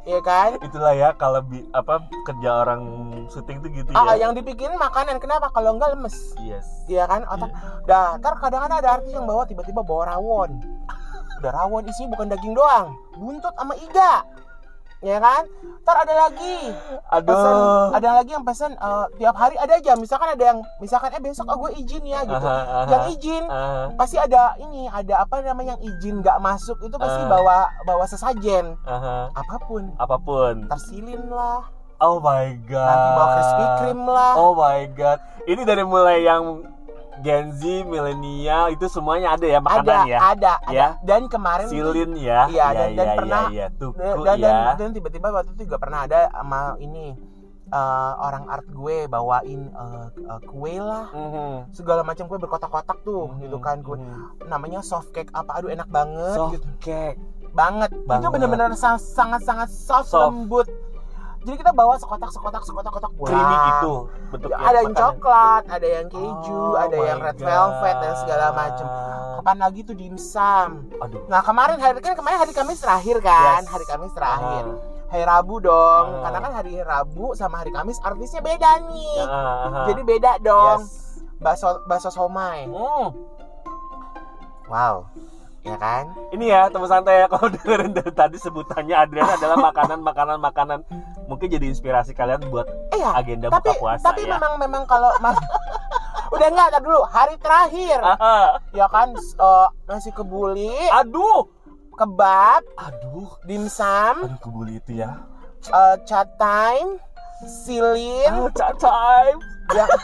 Iya 0.00 0.16
kan? 0.20 0.56
Itulah 0.58 0.96
ya 0.96 1.12
kalau 1.12 1.42
bi- 1.42 1.68
apa 1.70 2.00
kerja 2.24 2.64
orang 2.64 2.80
syuting 3.28 3.60
tuh 3.60 3.68
gitu 3.68 3.92
Ah, 3.92 4.16
ya. 4.16 4.24
yang 4.24 4.32
dipikirin 4.32 4.74
makanan 4.74 5.20
kenapa? 5.20 5.52
Kalau 5.52 5.76
enggak 5.76 5.92
lemes. 5.92 6.32
Yes. 6.40 6.64
Iya 6.86 7.04
kan? 7.04 7.28
Otak. 7.28 7.52
Dah, 7.84 8.16
ntar 8.16 8.32
kadang-kadang 8.34 8.80
ada 8.80 8.90
artis 8.96 9.12
yang 9.12 9.28
bawa 9.28 9.44
tiba-tiba 9.44 9.84
bawa 9.84 10.08
rawon. 10.08 10.56
Udah 11.38 11.52
rawon 11.52 11.84
isinya 11.84 12.16
bukan 12.16 12.26
daging 12.28 12.56
doang, 12.56 12.96
buntut 13.12 13.52
sama 13.52 13.76
iga. 13.76 14.24
Ya 15.00 15.16
kan? 15.16 15.48
Ntar 15.80 15.96
ada 16.04 16.28
lagi 16.28 16.56
pesan, 17.24 17.54
Aduh. 17.56 17.88
ada 17.96 18.08
lagi 18.20 18.30
yang 18.36 18.44
pesan 18.44 18.72
eh, 18.76 19.06
tiap 19.16 19.32
hari 19.32 19.56
ada 19.56 19.72
aja. 19.74 19.96
Misalkan 19.96 20.36
ada 20.36 20.44
yang 20.44 20.60
misalkan 20.76 21.08
eh 21.16 21.22
besok 21.24 21.48
oh, 21.48 21.56
gue 21.56 21.72
izin 21.80 22.04
ya 22.04 22.20
gitu. 22.22 22.36
Aha, 22.36 22.58
aha. 22.60 22.90
Yang 22.92 23.04
izin 23.16 23.44
Aha, 23.48 23.96
pasti 23.96 24.20
ada 24.20 24.54
ini, 24.60 24.86
ada 24.86 25.24
apa 25.24 25.40
namanya 25.40 25.74
yang 25.74 25.82
izin 25.88 26.20
nggak 26.20 26.36
masuk 26.38 26.76
itu 26.84 26.94
pasti 26.94 27.22
Ah. 27.24 27.28
bawa 27.32 27.58
bawa 27.88 28.04
sesajen 28.04 28.76
aha. 28.84 29.32
apa 29.32 29.56
pun. 29.64 29.88
Apa 29.96 30.16
pun. 30.20 30.68
Tersilin 30.68 31.32
lah, 31.32 31.64
Oh 31.96 32.16
my 32.16 32.60
god. 32.64 32.88
nanti 32.88 33.08
bawa 33.12 33.26
Krispy 33.34 33.64
Kreme 33.76 34.04
lah. 34.08 34.32
Oh 34.36 34.52
my 34.52 34.80
god. 34.92 35.18
Ini 35.44 35.62
dari 35.64 35.84
mulai 35.84 36.24
yang 36.24 36.60
Gen 37.20 37.52
Z, 37.52 37.62
milenial 37.84 38.70
itu 38.70 38.86
semuanya 38.86 39.34
ada 39.34 39.44
ya 39.44 39.58
makanan 39.58 39.82
ada, 39.82 39.96
ya. 40.04 40.18
ada, 40.26 40.52
ada. 40.60 40.72
Ya. 40.72 40.88
Dan 41.00 41.26
kemarin 41.26 41.66
Silin 41.66 42.10
ya. 42.14 42.46
Iya, 42.46 42.66
dan- 42.70 42.94
dan 42.94 43.06
iya, 43.06 43.16
pernah- 43.16 43.46
iya, 43.46 43.56
iya. 43.62 43.66
Tuku 43.72 44.00
dan, 44.20 44.36
dan, 44.36 44.54
ya. 44.56 44.72
dan 44.74 44.88
tiba-tiba 44.90 45.26
waktu 45.30 45.50
itu 45.52 45.62
juga 45.64 45.78
pernah 45.78 46.00
ada 46.02 46.28
sama 46.28 46.60
ini 46.78 47.14
eh, 47.68 47.78
orang 48.18 48.50
art 48.50 48.66
gue 48.66 49.06
bawain 49.06 49.70
eh, 49.70 50.06
eh, 50.18 50.40
kue 50.42 50.74
lah 50.76 51.06
Mhm. 51.08 51.70
segala 51.70 52.02
macam 52.02 52.26
kue 52.26 52.34
berkotak-kotak 52.36 52.98
tuh 53.00 53.30
Mhm, 53.30 53.40
gitu 53.40 53.56
kan 53.58 53.78
kue 53.80 53.94
mhm. 53.94 54.42
namanya 54.44 54.82
soft 54.82 55.10
cake 55.10 55.30
apa 55.30 55.54
aduh 55.54 55.70
enak 55.70 55.86
banget 55.86 56.34
Soft 56.34 56.50
gitu 56.52 56.66
cake. 56.80 57.22
banget, 57.50 57.90
itu 57.90 58.06
Banget. 58.06 58.26
benar-benar 58.28 58.70
sa- 58.74 58.98
sangat-sangat 58.98 59.66
soft, 59.68 60.06
Soft. 60.08 60.22
lembut 60.24 60.66
jadi 61.40 61.56
kita 61.56 61.72
bawa 61.72 61.96
sekotak 61.96 62.28
sekotak 62.28 62.62
sekotak 62.62 62.90
kotak 62.90 63.12
pulang 63.14 63.32
Creamy 63.32 63.56
gitu 63.72 63.94
bentuknya. 64.28 64.56
ada 64.60 64.78
yang 64.78 64.92
makanan. 64.92 65.00
coklat 65.08 65.62
ada 65.66 65.88
yang 65.90 66.06
keju 66.06 66.60
Oh 66.60 66.76
ada 66.76 66.96
yang 66.98 67.18
red 67.18 67.38
velvet 67.38 67.96
dan 67.96 68.12
segala 68.14 68.46
God. 68.46 68.54
macam 68.54 68.86
kapan 69.34 69.56
lagi 69.58 69.80
tuh 69.82 69.94
dimsum 69.94 70.68
Aduh. 70.98 71.20
nah 71.26 71.40
kemarin 71.40 71.76
hari 71.76 71.98
kan 71.98 72.12
kemarin 72.12 72.38
hari 72.38 72.52
Kamis 72.52 72.78
terakhir 72.78 73.16
kan 73.20 73.60
Yes. 73.60 73.68
hari 73.68 73.84
Kamis 73.84 74.12
terakhir 74.12 74.64
Aha. 74.66 75.08
hari 75.08 75.24
Rabu 75.24 75.54
dong 75.58 76.06
Ah. 76.12 76.20
karena 76.22 76.38
kan 76.40 76.52
hari 76.54 76.72
Rabu 76.76 77.26
sama 77.32 77.56
hari 77.56 77.70
Kamis 77.70 77.96
artisnya 77.98 78.40
beda 78.40 78.70
nih 78.84 79.18
aha. 79.22 79.80
jadi 79.88 80.02
beda 80.02 80.32
dong 80.40 80.80
Yes. 80.82 81.24
bakso 81.38 81.66
bakso 81.84 82.10
somai 82.10 82.68
Hmm. 82.68 83.16
wow 84.66 85.08
ya 85.60 85.76
kan 85.76 86.04
Ini 86.30 86.44
ya 86.46 86.60
teman 86.66 86.88
santai 86.88 87.20
ya 87.20 87.26
kalau 87.26 87.48
dengerin 87.54 87.92
dari 87.92 88.08
tadi 88.10 88.36
sebutannya 88.36 88.96
Adriana 88.96 89.36
adalah 89.36 89.58
makanan 89.60 89.98
makanan 90.00 90.38
makanan 90.38 90.78
mungkin 91.26 91.46
jadi 91.46 91.66
inspirasi 91.66 92.10
kalian 92.10 92.48
buat 92.48 92.64
eh 92.90 92.98
ya 92.98 93.12
agenda 93.12 93.48
tapi 93.48 93.68
buka 93.68 93.78
puasa 93.78 94.04
tapi 94.04 94.24
ya. 94.24 94.34
memang 94.34 94.56
memang 94.56 94.82
kalau 94.84 95.12
ma- 95.18 95.36
udah 96.32 96.46
enggak 96.46 96.68
tar 96.70 96.80
dulu 96.80 97.00
hari 97.04 97.34
terakhir 97.36 97.98
Aha. 97.98 98.56
ya 98.70 98.86
kan 98.86 99.12
eh, 99.14 99.68
nasi 99.84 100.10
kebuli 100.10 100.72
Aduh. 100.90 101.44
kebab 101.92 102.64
Aduh. 102.76 103.28
dimsum 103.44 104.24
Aduh 104.24 104.40
kebuli 104.40 104.78
itu 104.78 104.96
ya. 104.96 105.20
eh, 105.62 105.96
chat 106.02 106.26
time 106.34 106.96
silin 107.42 108.32
Ah, 108.32 108.48
chat 108.50 108.74
time. 108.76 109.36
ya 109.70 109.84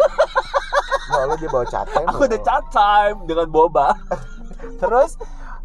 Nggak, 1.07 1.23
lu 1.23 1.35
dia 1.39 1.49
bawa 1.49 1.65
chat 1.65 1.87
time 1.87 2.07
Aku 2.09 2.23
udah 2.25 2.41
chat 2.41 2.65
time 2.69 3.19
dengan 3.25 3.47
boba. 3.47 3.95
Terus 4.77 5.15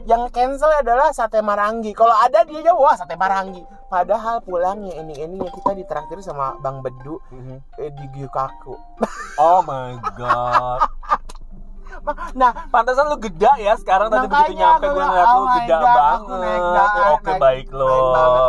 yang 0.04 0.30
cancel 0.30 0.72
adalah 0.72 1.12
sate 1.12 1.40
marangi. 1.40 1.92
Kalau 1.92 2.14
ada 2.14 2.42
dia 2.44 2.62
jawab 2.62 2.82
wah 2.84 2.96
sate 2.96 3.14
marangi. 3.14 3.62
Padahal 3.88 4.40
pulangnya 4.40 4.96
ini 4.96 5.14
ini 5.16 5.44
kita 5.44 5.72
ditraktir 5.74 6.20
sama 6.20 6.56
Bang 6.58 6.80
Bedu 6.80 7.20
eh, 7.76 7.90
di 7.90 8.06
Gyukaku. 8.12 8.76
Oh 9.38 9.60
my 9.62 9.98
god. 10.14 10.80
Nah, 12.34 12.50
Pantesan 12.74 13.06
lu 13.06 13.18
geda 13.20 13.62
ya 13.62 13.78
sekarang 13.78 14.10
tadi 14.10 14.26
begitu 14.26 14.58
nyampe 14.58 14.90
gue 14.90 14.98
ngeliat 14.98 15.28
oh 15.28 15.38
lu 15.38 15.48
geda 15.54 15.78
God, 15.78 15.86
banget. 15.86 16.40
naik 16.40 16.64
da- 16.64 16.74
Ya, 16.74 17.06
Oke 17.14 17.30
naik- 17.30 17.42
baik 17.42 17.68
lo. 17.70 17.94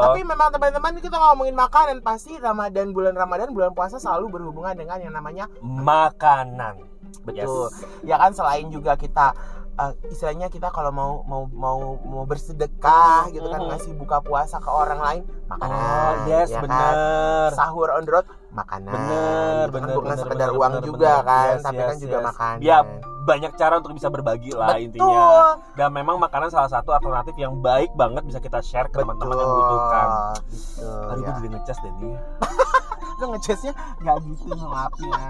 Tapi 0.01 0.21
memang 0.25 0.49
teman-teman 0.49 0.93
kita 0.97 1.17
ngomongin 1.21 1.53
makanan 1.53 1.99
pasti 2.01 2.33
Ramadan 2.39 2.97
bulan 2.97 3.13
Ramadan 3.13 3.53
bulan 3.53 3.77
puasa 3.77 4.01
selalu 4.01 4.33
berhubungan 4.33 4.73
dengan 4.73 4.97
yang 4.99 5.13
namanya 5.13 5.53
makanan. 5.61 6.81
betul. 7.23 7.69
Yes. 7.69 7.85
Ya 8.03 8.17
kan 8.17 8.33
selain 8.33 8.67
juga 8.67 8.97
kita 8.97 9.37
eh, 9.75 9.93
istilahnya 10.07 10.47
kita 10.47 10.69
kalau 10.69 10.91
mau 10.91 11.13
mau 11.23 11.43
mau 11.47 11.79
mau 11.99 12.25
bersedekah 12.25 13.29
gitu 13.29 13.47
kan 13.47 13.59
Mhm. 13.59 13.69
ngasih 13.71 13.93
buka 13.95 14.21
puasa 14.21 14.57
ke 14.57 14.69
orang 14.69 14.99
lain 14.99 15.23
makanan 15.47 15.79
Oh, 15.79 16.13
yes, 16.27 16.49
ya 16.49 16.59
kan? 16.59 16.63
bener. 16.63 17.49
sahur 17.53 17.89
on 17.91 18.03
the 18.03 18.13
road 18.13 18.25
makanan 18.51 18.93
Bener, 18.93 19.65
gitu 19.65 19.71
kan 19.71 19.73
bener, 19.73 19.95
bukan 19.95 20.07
bener, 20.07 20.21
sekedar 20.21 20.37
bener, 20.47 20.59
uang 20.59 20.73
bener, 20.73 20.85
juga 20.85 21.13
bener. 21.15 21.25
kan 21.25 21.47
Yes, 21.49 21.63
tapi 21.63 21.75
yes, 21.75 21.87
kan 21.87 21.97
juga 21.99 22.13
yes. 22.15 22.27
makanan 22.27 22.59
Ya, 22.61 22.79
banyak 23.23 23.53
cara 23.55 23.75
untuk 23.79 23.93
bisa 23.93 24.09
berbagi 24.09 24.51
lah 24.51 24.69
betul 24.73 24.85
intinya. 24.85 25.25
Dan 25.73 25.89
memang 25.91 26.17
makanan 26.19 26.49
salah 26.49 26.69
satu 26.69 26.91
alternatif 26.91 27.33
yang 27.35 27.55
baik 27.57 27.95
banget 27.95 28.23
bisa 28.25 28.39
kita 28.39 28.59
share 28.61 28.87
ke 28.87 28.99
teman-teman 28.99 29.33
yang 29.33 29.49
membutuhkan. 29.49 30.07
gitu 30.51 30.85
Aduh, 30.85 31.17
ya. 31.17 31.25
gue 31.25 31.33
jadi 31.39 31.49
ngecas 31.51 31.79
deh 31.79 31.93
nih. 31.95 32.15
lu 33.23 33.31
ngecasnya 33.31 33.71
nggak 34.03 34.19
gitu 34.27 34.51
ngelapnya 34.51 35.15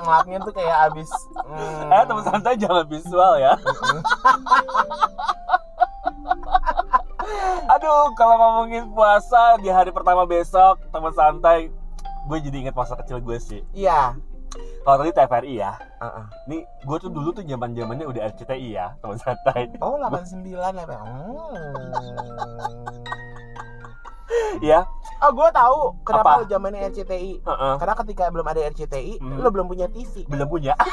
ngelapnya 0.00 0.36
tuh 0.40 0.52
kayak 0.56 0.76
abis 0.88 1.10
hmm, 1.36 1.92
Eh, 1.92 2.02
teman 2.08 2.24
santai 2.24 2.56
jangan 2.56 2.88
visual 2.88 3.36
ya. 3.36 3.52
Aduh, 7.70 8.10
kalau 8.16 8.34
ngomongin 8.34 8.88
puasa 8.90 9.60
di 9.60 9.68
hari 9.68 9.92
pertama 9.92 10.24
besok, 10.26 10.80
teman 10.90 11.12
santai, 11.12 11.68
gue 12.26 12.38
jadi 12.40 12.66
inget 12.66 12.74
masa 12.74 12.96
kecil 12.98 13.20
gue 13.20 13.38
sih. 13.38 13.62
iya 13.70 14.16
Kalau 14.82 14.96
tadi 14.98 15.14
TVRI 15.14 15.54
ya, 15.60 15.76
Uh-uh. 16.00 16.24
nih 16.48 16.64
gue 16.82 16.96
tuh 16.98 17.12
dulu 17.12 17.30
tuh 17.30 17.44
zaman 17.46 17.76
zamannya 17.76 18.08
udah 18.08 18.22
RCTI 18.32 18.68
ya, 18.74 18.96
teman 18.98 19.20
santai. 19.20 19.70
oh 19.78 19.94
89 20.00 20.56
apa 20.56 20.96
hmm. 21.04 21.92
Ya, 24.62 24.86
oh 25.18 25.30
gue 25.30 25.48
tahu 25.50 25.76
kenapa 26.00 26.28
Apa? 26.28 26.38
lu 26.38 26.46
zamannya 26.46 26.86
RCTI 26.86 27.32
heeh. 27.40 27.74
karena 27.76 27.94
ketika 27.96 28.24
belum 28.28 28.46
ada 28.46 28.60
RCTI 28.66 29.14
Hmm. 29.16 29.38
lu 29.38 29.48
belum 29.48 29.66
punya 29.66 29.86
TV 29.86 30.24
belum 30.24 30.46
punya. 30.46 30.74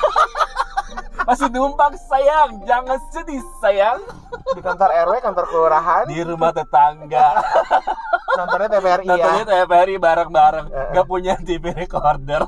Masih 1.19 1.51
numpang 1.51 1.91
sayang, 1.99 2.63
jangan 2.63 2.95
sedih 3.09 3.43
sayang. 3.59 3.99
di 4.47 4.61
kantor 4.61 4.87
RW 5.03 5.19
kantor 5.19 5.45
kelurahan 5.45 6.07
Di 6.07 6.23
rumah 6.23 6.49
tetangga, 6.49 7.43
nontonnya 8.37 8.69
TVRI 8.71 9.03
ya 9.03 9.11
nontonnya 9.11 9.45
TVRI 9.45 9.95
bareng-bareng, 9.97 10.65
Eh. 10.69 10.87
gak 10.93 11.05
punya 11.05 11.35
TV 11.37 11.75
recorder. 11.75 12.47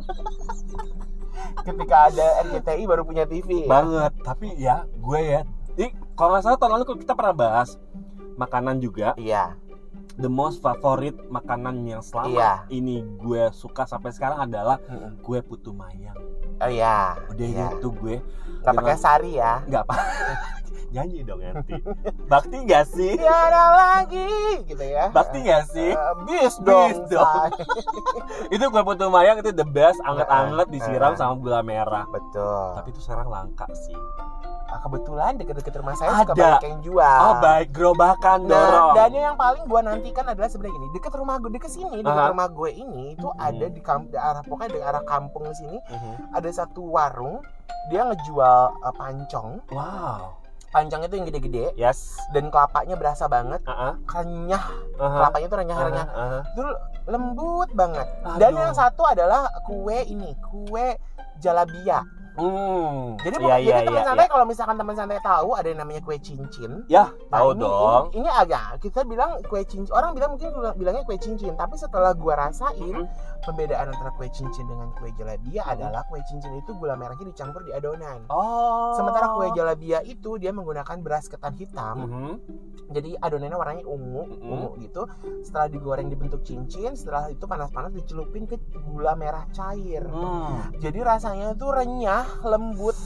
ketika 1.59 2.07
ada 2.07 2.27
RCTI 2.41 2.83
baru 2.85 3.03
punya 3.03 3.25
TV 3.25 3.63
ya? 3.63 3.69
banget 3.69 4.13
tapi 4.21 4.47
ya 4.55 4.87
gue 4.87 5.19
ya 5.19 5.41
ini 5.75 5.87
kalau 6.15 6.33
nggak 6.33 6.43
salah 6.45 6.57
tahun 6.57 6.71
lalu 6.77 6.97
kita 6.97 7.13
pernah 7.13 7.35
bahas 7.35 7.75
makanan 8.35 8.79
juga 8.79 9.11
iya 9.15 9.53
the 10.19 10.27
most 10.27 10.59
favorit 10.59 11.15
makanan 11.27 11.83
yang 11.83 12.03
selama 12.03 12.29
Iya. 12.29 12.51
ini 12.69 12.99
gue 13.17 13.47
suka 13.51 13.83
sampai 13.83 14.11
sekarang 14.11 14.45
adalah 14.45 14.77
Mm-mm. 14.83 15.19
kue 15.19 15.39
putu 15.39 15.71
mayang. 15.71 16.15
Oh 16.59 16.67
iya. 16.67 17.15
Udah 17.27 17.45
iya. 17.45 17.71
gitu 17.71 17.95
gue 17.95 18.19
nggak 18.61 18.75
pakai 18.75 18.95
sari 18.95 19.39
ya? 19.39 19.63
Nggak 19.63 19.83
apa 19.87 19.95
nyanyi 20.89 21.21
dong 21.21 21.37
nanti 21.37 21.77
bakti 22.25 22.65
gak 22.65 22.89
sih? 22.89 23.13
Tiada 23.13 23.65
lagi 23.71 24.25
gitu 24.65 24.81
ya. 24.81 25.13
Bakti 25.13 25.45
gak 25.45 25.69
sih? 25.69 25.93
Eh, 25.93 26.13
bis 26.25 26.57
dong, 26.59 26.89
Bis 26.89 27.13
dong. 27.13 27.49
itu 28.53 28.63
kue 28.65 28.81
putu 28.81 29.05
mayang 29.07 29.37
itu 29.37 29.53
the 29.53 29.63
best 29.63 30.01
anget-anget 30.01 30.65
Eh, 30.65 30.71
disiram 30.73 31.13
eh. 31.13 31.17
sama 31.17 31.37
gula 31.37 31.61
merah. 31.61 32.09
Betul. 32.09 32.73
Tapi 32.75 32.89
itu 32.89 33.05
sekarang 33.05 33.29
langka 33.29 33.69
sih 33.71 33.93
ah, 34.69 34.79
kebetulan 34.79 35.31
deket-deket 35.35 35.73
rumah 35.75 35.93
saya 35.93 36.13
suka 36.15 36.31
Ada. 36.31 36.41
banyak 36.55 36.63
yang 36.63 36.79
jual. 36.81 37.19
Oh 37.19 37.35
baik, 37.39 37.67
gerobakan 37.69 38.39
Nah, 38.43 38.53
dorong. 38.53 38.93
dan 38.93 39.11
yang 39.11 39.35
paling 39.35 39.63
gua 39.65 39.81
nantikan 39.83 40.25
adalah 40.25 40.47
sebenarnya 40.47 40.75
gini, 40.75 40.87
deket 40.91 41.13
rumah 41.13 41.35
gue, 41.37 41.51
deket 41.51 41.71
sini, 41.71 41.97
deket 41.99 42.15
Aha. 42.15 42.29
rumah 42.29 42.47
gue 42.47 42.69
ini 42.71 43.03
itu 43.13 43.27
Mhm. 43.27 43.39
ada 43.39 43.65
di 43.67 43.81
kamp, 43.81 44.03
di 44.07 44.17
arah 44.17 44.41
pokoknya 44.41 44.71
di 44.71 44.81
arah 44.81 45.03
kampung 45.03 45.45
sini 45.51 45.77
Mhm. 45.83 46.13
ada 46.33 46.49
satu 46.49 46.81
warung 46.87 47.41
dia 47.87 48.03
ngejual 48.03 48.61
uh, 48.79 48.93
pancong. 48.93 49.59
Wow. 49.69 50.37
Pancong 50.69 51.01
itu 51.01 51.13
yang 51.15 51.25
gede-gede 51.25 51.65
Yes. 51.73 52.13
dan 52.29 52.47
kelapanya 52.47 52.93
berasa 52.93 53.25
banget, 53.25 53.57
Uh-uh. 53.63 53.97
renyah. 54.05 54.61
Uh-huh. 54.93 55.17
Kelapanya 55.17 55.47
tuh 55.47 55.57
renyah-renyah. 55.57 56.07
Uh-huh. 56.07 56.41
Itu 56.45 56.63
lembut 57.07 57.69
banget. 57.73 58.05
Dan 58.37 58.53
Aduh. 58.53 58.61
yang 58.61 58.73
satu 58.73 59.01
adalah 59.01 59.49
kue 59.65 59.97
ini, 60.05 60.37
kue 60.39 60.93
jalabia. 61.37 62.05
Hmm. 62.39 63.19
Jadi, 63.19 63.35
Iya, 63.37 63.55
jadi 63.59 63.67
iya, 63.67 63.77
teman 63.83 63.99
iya, 63.99 64.07
santai 64.07 64.25
iya. 64.25 64.31
kalau 64.31 64.45
misalkan 64.47 64.75
teman 64.79 64.95
santai 64.95 65.19
tahu 65.19 65.49
ada 65.51 65.67
yang 65.67 65.79
namanya 65.83 66.01
kue 66.01 66.15
cincin. 66.17 66.71
Ya, 66.87 67.11
Nah, 67.27 67.43
tahu 67.43 67.49
ini, 67.51 67.61
dong. 67.61 68.03
Ini, 68.09 68.17
ini 68.23 68.29
agak 68.31 68.63
kita 68.79 69.03
bilang 69.03 69.43
kue 69.43 69.61
cincin. 69.61 69.91
Orang 69.91 70.15
bilang 70.15 70.33
mungkin 70.33 70.55
bilang- 70.55 70.77
bilangnya 70.79 71.03
kue 71.03 71.19
cincin, 71.19 71.53
tapi 71.53 71.75
setelah 71.75 72.15
gua 72.15 72.47
rasain 72.47 72.95
Mhm. 73.03 73.38
Pembedaan 73.43 73.91
antara 73.91 74.11
kue 74.15 74.27
cincin 74.31 74.67
dengan 74.67 74.91
kue 74.95 75.09
jalabia 75.15 75.63
adalah 75.65 76.03
kue 76.07 76.19
cincin 76.27 76.53
itu 76.59 76.75
gula 76.75 76.95
merahnya 76.99 77.27
dicampur 77.29 77.63
di 77.63 77.71
adonan. 77.71 78.27
Oh. 78.29 78.93
Sementara 78.95 79.33
kue 79.35 79.49
jalabia 79.55 80.03
itu 80.03 80.35
dia 80.37 80.51
menggunakan 80.51 80.97
beras 80.99 81.31
ketan 81.31 81.55
hitam. 81.55 81.97
Mhm. 82.05 82.33
Jadi 82.89 83.13
adonannya 83.21 83.57
warnanya 83.57 83.85
ungu, 83.85 84.23
Mhm. 84.25 84.49
ungu 84.49 84.69
gitu. 84.81 85.05
Setelah 85.45 85.69
digoreng 85.69 86.09
dibentuk 86.09 86.41
cincin, 86.41 86.97
setelah 86.97 87.29
itu 87.29 87.45
panas-panas 87.45 87.93
dicelupin 87.93 88.49
ke 88.49 88.57
gula 88.89 89.13
merah 89.13 89.45
cair. 89.53 90.01
Hmm. 90.09 90.73
Jadi 90.81 90.99
rasanya 91.05 91.53
itu 91.53 91.69
renyah, 91.69 92.25
lembut, 92.41 92.97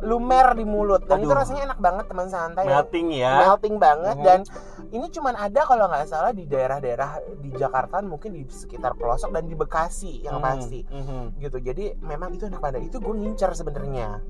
lumer 0.00 0.54
di 0.54 0.62
mulut 0.62 1.02
dan 1.04 1.18
itu 1.18 1.26
Aduh. 1.26 1.38
rasanya 1.38 1.62
enak 1.66 1.78
banget 1.78 2.04
teman 2.06 2.26
santai. 2.26 2.64
Melting 2.64 3.08
ya. 3.10 3.32
melting 3.44 3.76
banget 3.76 4.14
Mhm. 4.14 4.24
dan 4.24 4.40
ini 4.88 5.06
cuman 5.08 5.34
ada 5.34 5.60
kalau 5.62 5.84
nggak 5.84 6.06
salah 6.06 6.30
di 6.30 6.44
daerah-daerah 6.44 7.10
di 7.36 7.50
Jakarta 7.52 7.98
mungkin 8.00 8.30
di 8.32 8.42
sekitar 8.44 8.94
pelosok 8.94 9.30
dan 9.30 9.44
di 9.44 9.52
Bekasi 9.52 10.22
yang 10.22 10.38
Mhm. 10.38 10.44
pasti 10.44 10.80
Mhm. 10.84 11.22
gitu 11.38 11.58
jadi 11.58 11.98
memang 11.98 12.30
itu 12.30 12.46
enak 12.46 12.58
banget 12.58 12.86
itu 12.86 12.96
gue 12.96 13.10
ngincer 13.12 13.50
sebenarnya 13.52 14.22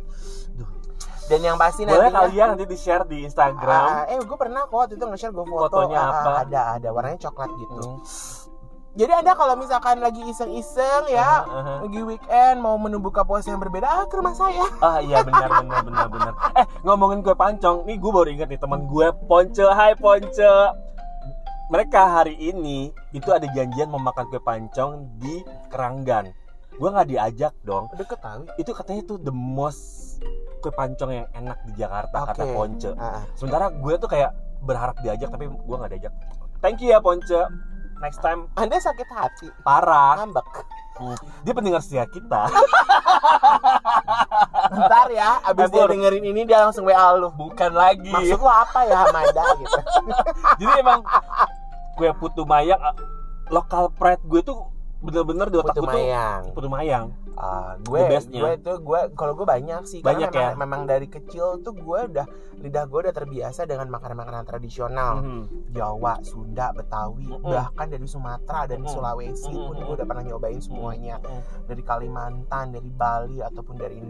dan 1.28 1.40
yang 1.44 1.60
pasti 1.60 1.84
Boleh 1.84 2.08
nantinya 2.08 2.24
kalian 2.24 2.46
nanti 2.48 2.64
di 2.64 2.72
share 2.74 3.04
di 3.04 3.20
Instagram. 3.20 3.68
Ah, 3.84 4.08
eh 4.08 4.16
gue 4.16 4.32
pernah 4.34 4.64
kok 4.64 4.72
waktu 4.74 4.96
itu 4.96 5.04
nge-share 5.04 5.28
gue 5.30 5.44
foto 5.44 5.68
Fotonya 5.68 6.00
ah, 6.00 6.08
apa? 6.08 6.30
ada 6.40 6.60
ada 6.74 6.88
warnanya 6.88 7.20
coklat 7.20 7.52
gitu 7.54 7.76
Hmm. 7.76 8.00
Jadi 8.98 9.22
ada 9.22 9.38
kalau 9.38 9.54
misalkan 9.54 10.02
lagi 10.02 10.18
iseng-iseng 10.26 11.06
ya 11.06 11.46
aha. 11.46 11.86
lagi 11.86 12.02
weekend 12.02 12.58
mau 12.58 12.74
menu 12.74 12.98
buka 12.98 13.22
puasa 13.22 13.54
yang 13.54 13.62
berbeda 13.62 13.86
ah, 13.86 14.04
ke 14.10 14.18
rumah 14.18 14.34
saya 14.34 14.66
Ah 14.82 14.98
iya 14.98 15.22
benar 15.22 15.50
benar 15.62 15.80
benar 15.86 16.06
benar. 16.10 16.32
Eh 16.54 16.66
ngomongin 16.86 17.22
kue 17.22 17.34
pancong, 17.34 17.82
nih 17.86 17.98
gue 17.98 18.10
baru 18.14 18.28
ingat 18.30 18.48
nih 18.50 18.60
teman 18.60 18.86
gue 18.86 19.06
Ponce, 19.26 19.66
Hai 19.66 19.98
Ponce. 19.98 20.52
Mereka 21.68 22.00
hari 22.00 22.34
ini 22.38 22.88
itu 23.12 23.28
ada 23.28 23.44
janjian 23.52 23.90
mau 23.90 24.00
makan 24.00 24.30
kue 24.32 24.40
pancong 24.40 25.18
di 25.20 25.42
Keranggan. 25.68 26.30
Gue 26.78 26.88
nggak 26.88 27.08
diajak 27.10 27.54
dong. 27.66 27.90
deket 27.92 28.22
tahu 28.22 28.46
Itu 28.56 28.70
katanya 28.72 29.00
itu 29.02 29.14
the 29.20 29.34
most 29.34 30.22
kue 30.62 30.70
pancong 30.70 31.10
yang 31.12 31.26
enak 31.34 31.58
di 31.66 31.72
Jakarta 31.76 32.32
kata 32.32 32.42
Oke. 32.46 32.54
Ponce. 32.54 32.90
Ah. 32.96 33.26
Sementara 33.34 33.70
gue 33.70 33.94
tuh 33.98 34.08
kayak 34.10 34.30
berharap 34.62 34.96
diajak 35.02 35.28
tapi 35.30 35.50
gue 35.50 35.76
nggak 35.76 35.90
diajak. 35.94 36.14
Thank 36.62 36.82
you 36.82 36.94
ya 36.94 37.02
Ponce. 37.02 37.34
Next 37.98 38.22
time 38.22 38.46
anda 38.54 38.78
sakit 38.78 39.08
hati 39.10 39.48
parah. 39.66 40.22
ngambek 40.22 40.46
Dia 41.46 41.54
pendengar 41.54 41.78
setia 41.78 42.06
kita. 42.10 42.50
Ntar 44.74 45.08
ya, 45.14 45.38
abis 45.46 45.70
dia 45.70 45.86
dengerin 45.86 46.24
ini 46.26 46.42
dia 46.42 46.58
langsung 46.66 46.86
WA 46.90 47.14
lu. 47.14 47.30
Bukan 47.30 47.70
lagi. 47.70 48.10
Maksud 48.10 48.38
lu 48.38 48.50
apa 48.50 48.82
ya 48.82 49.06
Hamada 49.06 49.44
gitu? 49.62 49.78
Jadi 50.58 50.72
emang 50.82 51.06
kue 51.94 52.10
putu 52.18 52.42
mayang 52.42 52.82
eh, 52.82 52.94
lokal 53.50 53.94
pride 53.94 54.22
gue 54.26 54.42
tuh 54.42 54.58
bener-bener 54.98 55.46
di 55.50 55.56
otak 55.58 55.78
Putu 55.78 55.86
gue 55.86 55.90
tuh 55.90 56.02
mayang. 56.02 56.42
putu 56.54 56.68
mayang. 56.70 57.06
Ah, 57.38 57.78
gue, 57.78 58.02
gue 58.26 58.52
tuh 58.58 58.82
gue 58.82 59.00
kalau 59.14 59.30
gue 59.32 59.46
banyak 59.46 59.86
sih 59.86 60.02
karena 60.02 60.26
Banyak 60.26 60.30
memang, 60.32 60.42
ya? 60.42 60.58
memang 60.58 60.80
dari 60.84 61.06
kecil 61.06 61.62
tuh 61.62 61.70
gue 61.70 62.00
udah 62.10 62.26
lidah 62.58 62.84
gue 62.84 62.98
udah 62.98 63.14
terbiasa 63.14 63.62
dengan 63.62 63.86
makanan-makanan 63.88 64.42
tradisional 64.42 65.22
Mhm. 65.22 65.70
Jawa, 65.70 66.18
Sunda, 66.20 66.74
Betawi, 66.74 67.30
Mm-mm. 67.30 67.46
bahkan 67.46 67.86
dari 67.86 68.02
Sumatera 68.04 68.66
dan 68.66 68.82
Mm-mm. 68.82 68.90
Sulawesi 68.90 69.54
pun 69.54 69.70
Mm-mm. 69.72 69.86
gue 69.86 69.94
udah 69.94 70.06
pernah 70.06 70.24
nyobain 70.24 70.58
semuanya 70.58 71.22
Mhm. 71.22 71.70
dari 71.70 71.82
Kalimantan, 71.84 72.74
dari 72.74 72.90
Bali 72.90 73.38
ataupun 73.38 73.74
dari 73.78 74.02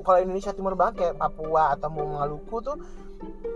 kalau 0.00 0.18
Indonesia 0.18 0.50
Timur 0.50 0.74
banget 0.74 0.94
kayak 0.96 1.14
Papua 1.16 1.72
atau 1.72 1.88
mau 1.88 2.06
Maluku 2.16 2.56
tuh 2.60 2.76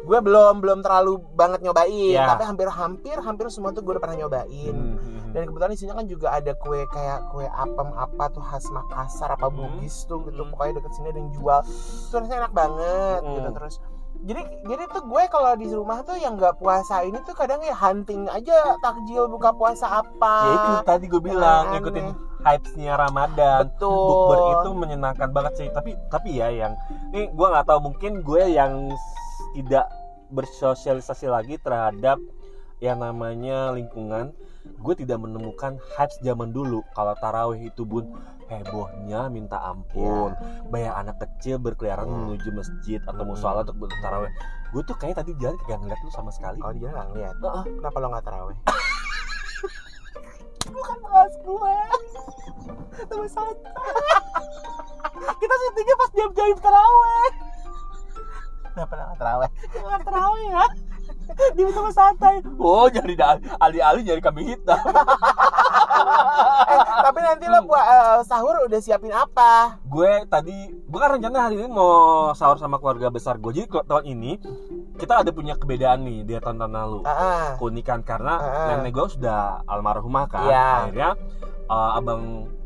gue 0.03 0.19
belum 0.19 0.59
belum 0.59 0.79
terlalu 0.81 1.23
banget 1.33 1.63
nyobain 1.63 2.13
Ya. 2.13 2.27
tapi 2.27 2.43
hampir 2.43 2.67
hampir 2.69 3.17
hampir 3.17 3.47
semua 3.49 3.71
tuh 3.71 3.81
gue 3.81 3.95
udah 3.95 4.03
pernah 4.03 4.19
nyobain 4.19 4.75
Mhm. 4.75 5.31
dan 5.31 5.43
kebetulan 5.45 5.71
di 5.71 5.79
sini 5.79 5.91
kan 5.93 6.05
juga 6.05 6.29
ada 6.33 6.53
kue 6.53 6.83
kayak 6.85 7.31
kue 7.31 7.47
apem 7.47 7.89
apa 7.95 8.25
tuh 8.29 8.43
khas 8.43 8.67
Makassar 8.69 9.31
apa 9.31 9.47
Hmm. 9.47 9.79
Bugis 9.79 10.03
tuh 10.05 10.19
gitu 10.25 10.35
Hmm. 10.37 10.51
pokoknya 10.51 10.83
deket 10.83 10.93
sini 10.93 11.09
ada 11.09 11.21
yang 11.21 11.31
jual 11.31 11.61
itu 11.63 12.11
rasanya 12.13 12.39
enak 12.41 12.53
banget 12.53 13.21
Hmm. 13.23 13.33
gitu 13.33 13.49
terus 13.55 13.75
jadi 14.23 14.43
jadi 14.69 14.83
tuh 14.87 15.03
gue 15.09 15.23
kalau 15.33 15.53
di 15.59 15.67
rumah 15.73 16.05
tuh 16.07 16.15
yang 16.15 16.39
nggak 16.39 16.61
puasa 16.63 17.03
ini 17.03 17.19
tuh 17.27 17.35
kadang 17.35 17.59
ya 17.65 17.75
hunting 17.75 18.31
aja 18.31 18.79
takjil 18.79 19.27
buka 19.27 19.51
puasa 19.51 20.05
apa 20.05 20.35
Ya 20.47 20.55
itu 20.55 20.71
tadi 20.87 21.05
gue 21.11 21.23
bilang 21.23 21.75
Aneh. 21.75 21.83
ngikutin 21.83 22.09
hypes-nya 22.43 22.95
Ramadan. 22.99 23.67
betul 23.67 23.91
Bukber 23.91 24.39
itu 24.59 24.69
menyenangkan 24.75 25.31
banget 25.31 25.53
sih. 25.59 25.69
Tapi 25.71 25.95
tapi 26.11 26.39
ya 26.39 26.51
yang 26.51 26.75
ini 27.15 27.31
gue 27.31 27.47
nggak 27.47 27.67
tahu 27.67 27.91
mungkin 27.91 28.23
gue 28.23 28.43
yang 28.51 28.91
tidak 29.55 29.87
bersosialisasi 30.31 31.27
lagi 31.29 31.59
terhadap 31.61 32.19
yang 32.83 32.99
namanya 32.99 33.71
lingkungan 33.75 34.35
gue 34.63 34.95
tidak 34.95 35.19
menemukan 35.19 35.79
hypes 35.99 36.19
zaman 36.23 36.51
dulu 36.55 36.83
kalau 36.95 37.15
tarawih 37.19 37.71
itu 37.71 37.83
bun 37.83 38.11
hebohnya 38.59 39.21
minta 39.29 39.59
ampun. 39.63 40.35
Banyak 40.69 40.95
anak 40.95 41.17
kecil 41.19 41.57
berkeliaran 41.57 42.05
Ya. 42.05 42.13
menuju 42.13 42.49
masjid 42.53 43.01
atau 43.03 43.23
musola 43.25 43.63
untuk 43.63 43.79
bertarawih 43.81 44.31
gue 44.73 44.81
tuh 44.89 44.97
kayak 44.97 45.21
tadi 45.21 45.37
jalan 45.37 45.57
kagak 45.63 45.79
ngeliat 45.81 46.01
lu 46.01 46.11
sama 46.11 46.29
sekali. 46.29 46.57
Kalau 46.57 46.73
dia 46.73 46.89
nggak 46.89 47.07
ngeliat? 47.13 47.35
Heeh. 47.37 47.63
kenapa 47.77 47.97
lo 47.97 48.07
nggak 48.09 48.25
taraweh? 48.25 48.57
Bukan 50.73 50.97
bahas 51.03 51.35
gue 51.39 51.77
teman 53.03 53.29
santai 53.29 53.75
kita 55.13 55.55
syutingnya 55.59 55.95
pas 55.99 56.11
jam-jam 56.15 56.57
tarawih 56.57 57.31
kenapa 58.73 58.93
lo 58.97 59.03
nggak 59.05 59.19
taraweh? 59.21 59.51
Nggak 59.77 60.01
tarawih 60.03 60.47
ya. 60.49 60.65
Di 61.53 61.63
teman 61.63 61.93
santai. 61.93 62.35
Oh 62.57 62.87
jadi 62.89 63.13
alih-alih 63.61 64.03
jadi 64.03 64.21
kambing 64.25 64.57
hitam 64.57 64.81
eh 66.65 66.79
tapi 67.03 67.19
nanti 67.21 67.45
lo 67.47 67.61
buat 67.63 67.83
eh, 67.83 68.21
sahur 68.23 68.55
udah 68.63 68.81
siapin 68.81 69.11
apa 69.11 69.79
gue 69.83 70.27
tadi 70.27 70.55
gue 70.71 70.99
kan 70.99 71.11
rencana 71.11 71.39
hari 71.43 71.57
ini 71.57 71.69
mau 71.69 71.91
sahur 72.33 72.57
sama 72.57 72.77
keluarga 72.77 73.09
besar 73.09 73.37
gue 73.37 73.53
jadi 73.53 73.67
tahun 73.83 74.05
ini 74.07 74.33
kita 74.95 75.21
ada 75.21 75.31
punya 75.31 75.55
kebedaan 75.55 76.03
nih 76.03 76.23
di 76.23 76.33
tahun-tahun 76.35 76.73
lalu 76.73 76.99
Ah, 77.03 77.11
ah. 77.11 77.47
keunikan 77.57 78.01
karena 78.03 78.35
Ah. 78.35 78.67
nenek 78.75 78.93
gue 78.93 79.07
sudah 79.11 79.65
almarhumah 79.65 80.25
kan 80.27 80.45
Iya. 80.45 80.67
akhirnya 80.83 81.11
uh, 81.67 81.91
abang 81.95 82.23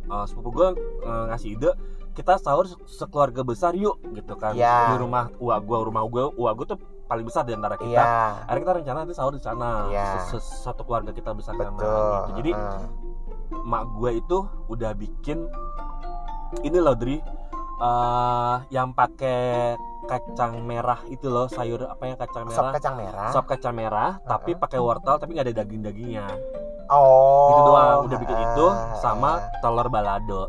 uh, 0.06 0.24
sepupu 0.24 0.50
gue 0.52 0.68
uh, 1.02 1.24
ngasih 1.28 1.56
ide 1.56 1.70
kita 2.12 2.36
sahur 2.36 2.64
se- 2.64 2.80
sekeluarga 2.88 3.42
besar 3.42 3.72
yuk 3.72 4.00
gitu 4.12 4.34
kan 4.34 4.52
Iya. 4.52 4.92
di 4.92 4.96
rumah 4.98 5.30
uak 5.36 5.60
gue 5.60 5.78
rumah 5.82 6.02
gue 6.04 6.24
uak 6.30 6.52
gue 6.54 6.66
tuh 6.66 6.78
paling 7.06 7.22
besar 7.22 7.44
di 7.44 7.54
antara 7.54 7.76
kita 7.76 7.86
iya 7.88 8.42
akhirnya 8.42 8.62
kita 8.64 8.74
rencana 8.76 8.98
nanti 9.00 9.14
sahur 9.14 9.32
di 9.32 9.40
sana 9.40 9.86
Iya. 9.86 10.26
Se- 10.26 10.42
se- 10.42 10.64
satu 10.64 10.82
keluarga 10.82 11.10
kita 11.10 11.30
besar 11.30 11.54
sana 11.54 11.70
betul 11.70 11.86
gitu 12.18 12.30
jadi 12.36 12.50
Ah. 12.52 12.82
Mak 13.64 13.84
gue 13.98 14.20
itu 14.20 14.38
udah 14.68 14.92
bikin 14.94 15.46
ini 16.62 16.78
loh 16.78 16.94
Dri. 16.96 17.18
Uh, 17.76 18.64
yang 18.72 18.96
pakai 18.96 19.76
kacang 20.08 20.64
merah 20.64 20.96
itu 21.12 21.28
loh 21.28 21.44
sayur 21.44 21.84
apa 21.84 22.08
ya 22.08 22.14
kacang 22.16 22.48
sop 22.48 22.72
merah? 22.72 22.72
kacang 22.72 22.94
merah. 22.96 23.28
Sop 23.36 23.44
kacang 23.44 23.74
merah 23.76 24.10
tapi 24.24 24.56
pakai 24.56 24.80
wortel 24.80 25.20
tapi 25.20 25.36
nggak 25.36 25.52
ada 25.52 25.54
daging 25.60 25.84
dagingnya 25.84 26.24
oh. 26.88 27.52
Itu 27.52 27.60
doang 27.68 27.98
udah 28.08 28.18
bikin 28.22 28.38
itu 28.48 28.66
ah, 28.72 28.96
sama 29.02 29.44
telur 29.60 29.92
balado. 29.92 30.48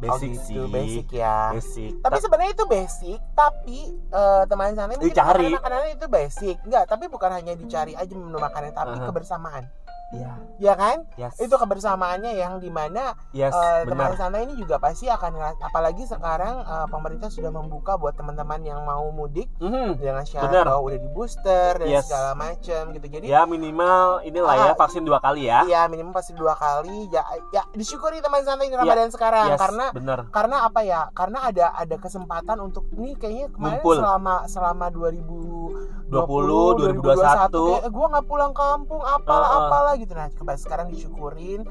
Basic 0.00 0.32
oh, 0.32 0.40
sih. 0.48 0.56
gitu, 0.56 0.64
basic 0.72 1.06
ya. 1.12 1.52
Basic. 1.52 1.92
Tapi 2.00 2.16
Ta- 2.16 2.24
sebenarnya 2.24 2.52
itu 2.56 2.64
basic 2.64 3.20
tapi 3.36 3.78
eh, 3.92 4.42
teman 4.48 4.72
santai 4.72 4.96
mungkin 4.96 5.12
Dicari. 5.12 5.52
makanan- 5.52 5.56
makanannya 5.60 5.90
itu 5.92 6.06
basic. 6.08 6.56
Enggak 6.64 6.84
tapi 6.88 7.04
bukan 7.12 7.30
hanya 7.36 7.52
dicari 7.52 7.92
aja 7.92 8.12
menu 8.16 8.36
makanan 8.40 8.72
tapi 8.72 8.96
Aha. 8.96 9.04
kebersamaan 9.12 9.64
Iya. 10.10 10.32
ya 10.58 10.74
kan 10.74 11.06
Yes. 11.14 11.38
itu 11.38 11.54
kebersamaannya 11.54 12.34
yang 12.34 12.58
di 12.58 12.66
mana 12.66 13.14
yes, 13.30 13.50
eh, 13.50 13.82
teman 13.84 14.10
santai 14.12 14.42
ini 14.42 14.54
juga 14.54 14.76
pasti 14.76 15.06
akan 15.06 15.32
apalagi 15.60 16.02
sekarang 16.02 16.60
eh, 16.60 16.86
pemerintah 16.86 17.28
sudah 17.28 17.48
membuka 17.48 17.94
buat 17.94 18.12
teman-teman 18.12 18.58
yang 18.60 18.82
mau 18.82 19.06
mudik 19.08 19.46
Mhm. 19.56 19.96
dengan 19.96 20.22
syarat 20.22 20.50
Benar. 20.50 20.64
bahwa 20.66 20.80
udah 20.84 20.98
di 20.98 21.08
booster 21.08 21.72
dan 21.76 21.86
Yes. 21.88 22.04
segala 22.04 22.34
macam 22.34 22.82
gitu 22.90 23.06
jadi 23.08 23.24
Ya 23.24 23.42
minimal 23.44 24.20
inilah 24.22 24.54
ya 24.56 24.66
Ah, 24.66 24.76
vaksin 24.76 25.02
dua 25.02 25.18
kali 25.18 25.46
ya. 25.46 25.62
Iya 25.62 25.86
minimum 25.86 26.10
pasti 26.10 26.32
dua 26.32 26.52
kali 26.52 27.06
ya 27.08 27.22
ya 27.50 27.62
disyukuri 27.70 28.18
teman 28.18 28.42
santai 28.42 28.66
di 28.66 28.74
Iya, 28.74 28.82
Ramadan 28.82 29.08
sekarang 29.08 29.46
Yes, 29.48 29.60
karena 29.60 29.86
bener. 29.90 30.18
karena 30.28 30.56
apa 30.66 30.80
ya 30.82 31.00
karena 31.10 31.38
ada 31.44 31.70
ada 31.72 31.96
kesempatan 31.96 32.58
untuk 32.58 32.82
nih 32.92 33.14
kayaknya 33.14 33.46
kemarin 33.48 33.78
Ngumpul. 33.78 33.94
selama 33.96 34.34
selama 34.44 34.86
2020 34.90 36.10
2021. 36.10 37.78
kayak 37.78 37.86
gue 37.88 38.06
nggak 38.08 38.26
pulang 38.26 38.52
kampung 38.52 38.98
apalah 39.00 39.48
Uh-uh. 39.48 39.62
apalah 39.64 39.94
gitu 40.00 40.12
nah 40.12 40.28
coba 40.30 40.56
sekarang 40.56 40.88
disyukurin 40.88 41.62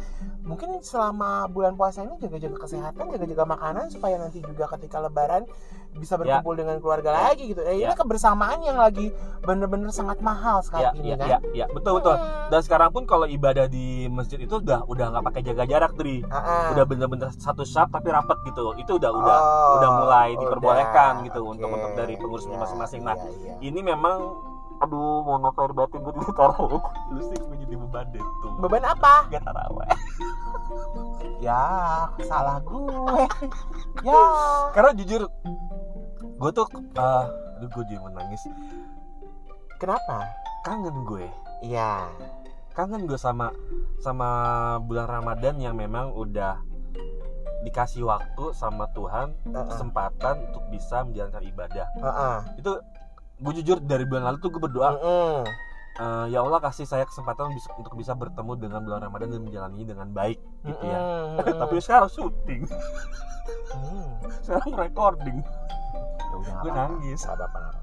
mungkin 0.41 0.77
selama 0.79 1.47
bulan 1.47 1.73
puasa 1.73 2.01
ini 2.01 2.15
jaga-jaga 2.17 2.57
kesehatan 2.59 3.05
jaga-jaga 3.09 3.43
makanan 3.45 3.85
supaya 3.89 4.15
nanti 4.15 4.39
juga 4.39 4.69
ketika 4.71 4.99
lebaran 4.99 5.49
bisa 5.89 6.15
berkumpul 6.15 6.53
dengan 6.53 6.77
keluarga 6.77 7.09
Ya. 7.09 7.21
lagi 7.27 7.49
gitu. 7.49 7.59
Ya, 7.59 7.73
ini 7.73 7.81
Ya. 7.83 7.97
kebersamaan 7.97 8.61
yang 8.61 8.77
lagi 8.77 9.09
bener-bener 9.41 9.89
sangat 9.89 10.21
mahal 10.21 10.61
Ya, 10.61 10.63
saat 10.63 10.93
ini 10.93 11.09
ya, 11.09 11.17
kan. 11.17 11.27
ya, 11.27 11.37
ya, 11.51 11.65
betul 11.67 11.97
betul. 11.97 12.13
Hmm. 12.13 12.45
Dan 12.53 12.61
sekarang 12.61 12.89
pun 12.93 13.03
kalau 13.03 13.25
ibadah 13.25 13.65
di 13.65 14.05
masjid 14.05 14.37
itu 14.37 14.53
udah 14.53 14.85
udah 14.85 15.05
nggak 15.09 15.25
pakai 15.25 15.41
jaga 15.41 15.65
jarak, 15.65 15.97
Dri. 15.97 16.21
Ah-ah. 16.23 16.71
Udah 16.71 16.85
bener-bener 16.85 17.33
satu 17.33 17.65
shop 17.65 17.89
tapi 17.89 18.13
rapat 18.13 18.37
gitu. 18.45 18.77
Itu 18.77 19.01
udah 19.01 19.11
udah 19.11 19.39
Oh, 19.41 19.75
udah 19.75 19.89
mulai 19.97 20.29
udah. 20.29 20.41
diperbolehkan 20.45 21.11
gitu 21.25 21.41
Oke. 21.41 21.51
untuk 21.57 21.69
untuk 21.73 21.91
dari 21.97 22.13
pengurusnya 22.15 22.55
masing-masing. 22.55 23.01
Nah, 23.01 23.17
iya, 23.17 23.29
iya. 23.49 23.53
ini 23.59 23.79
memang 23.81 24.17
aduh 24.79 25.21
mohon 25.21 25.41
maaf 25.41 25.55
lahir 25.55 25.73
batin 25.73 25.99
gue 25.99 26.13
tidak 26.13 26.33
taraweh 26.33 26.83
lu 27.09 27.21
sih 27.21 27.35
gue 27.35 27.57
jadi 27.59 27.75
beban 27.77 28.05
deh 28.09 28.23
tuh 28.41 28.51
beban 28.57 28.83
apa? 28.83 29.13
gak 29.29 29.43
taraweh 29.43 29.89
Ya, 31.39 31.63
salah 32.21 32.59
gue. 32.61 33.25
ya. 34.01 34.21
karena 34.71 34.91
jujur 34.93 35.21
gue 36.13 36.51
tuh 36.51 36.67
ah, 36.95 37.25
aduh 37.55 37.67
gue 37.69 37.83
jadi 37.85 37.99
menangis 37.99 38.43
Kenapa? 39.75 40.27
kangen 40.61 41.03
gue 41.03 41.27
Iya. 41.59 42.11
kangen 42.71 43.03
gue 43.03 43.15
sama 43.15 43.51
sama 43.97 44.29
bulan 44.79 45.07
Ramadan 45.09 45.55
yang 45.57 45.75
memang 45.75 46.11
udah 46.11 46.59
dikasih 47.61 48.03
waktu 48.03 48.51
sama 48.53 48.87
Tuhan 48.89 49.35
Heeh. 49.45 49.67
kesempatan 49.67 50.47
untuk 50.47 50.63
bisa 50.69 51.03
menjalankan 51.03 51.43
ibadah 51.45 51.87
Heeh. 51.93 52.37
itu 52.55 52.71
gue 53.39 53.53
jujur 53.63 53.77
dari 53.79 54.03
bulan 54.03 54.23
lalu 54.29 54.37
tuh 54.39 54.49
gue 54.51 54.61
berdoa 54.61 54.89
Mm-mm. 54.95 55.43
"Eh, 55.95 56.25
ya 56.31 56.39
Allah 56.43 56.59
kasih 56.59 56.83
saya 56.83 57.03
kesempatan 57.03 57.51
bisa, 57.51 57.71
untuk 57.75 57.95
bisa 57.95 58.11
bertemu 58.13 58.51
dengan 58.55 58.79
bulan 58.83 58.99
Ramadan 59.03 59.31
dan 59.31 59.41
menjalani 59.43 59.83
dengan 59.83 60.07
baik 60.11 60.39
gitu 60.63 60.83
ya 60.83 60.99
Mm-mm. 60.99 61.55
tapi 61.63 61.79
sekarang 61.79 62.11
syuting 62.11 62.63
Hmm. 63.69 64.13
sekarang 64.45 64.73
recording 64.77 65.39
Ya 66.45 66.53
gue 66.61 66.71
nangis 66.71 67.19
Nggak 67.25 67.35
apa-apa. 67.41 67.78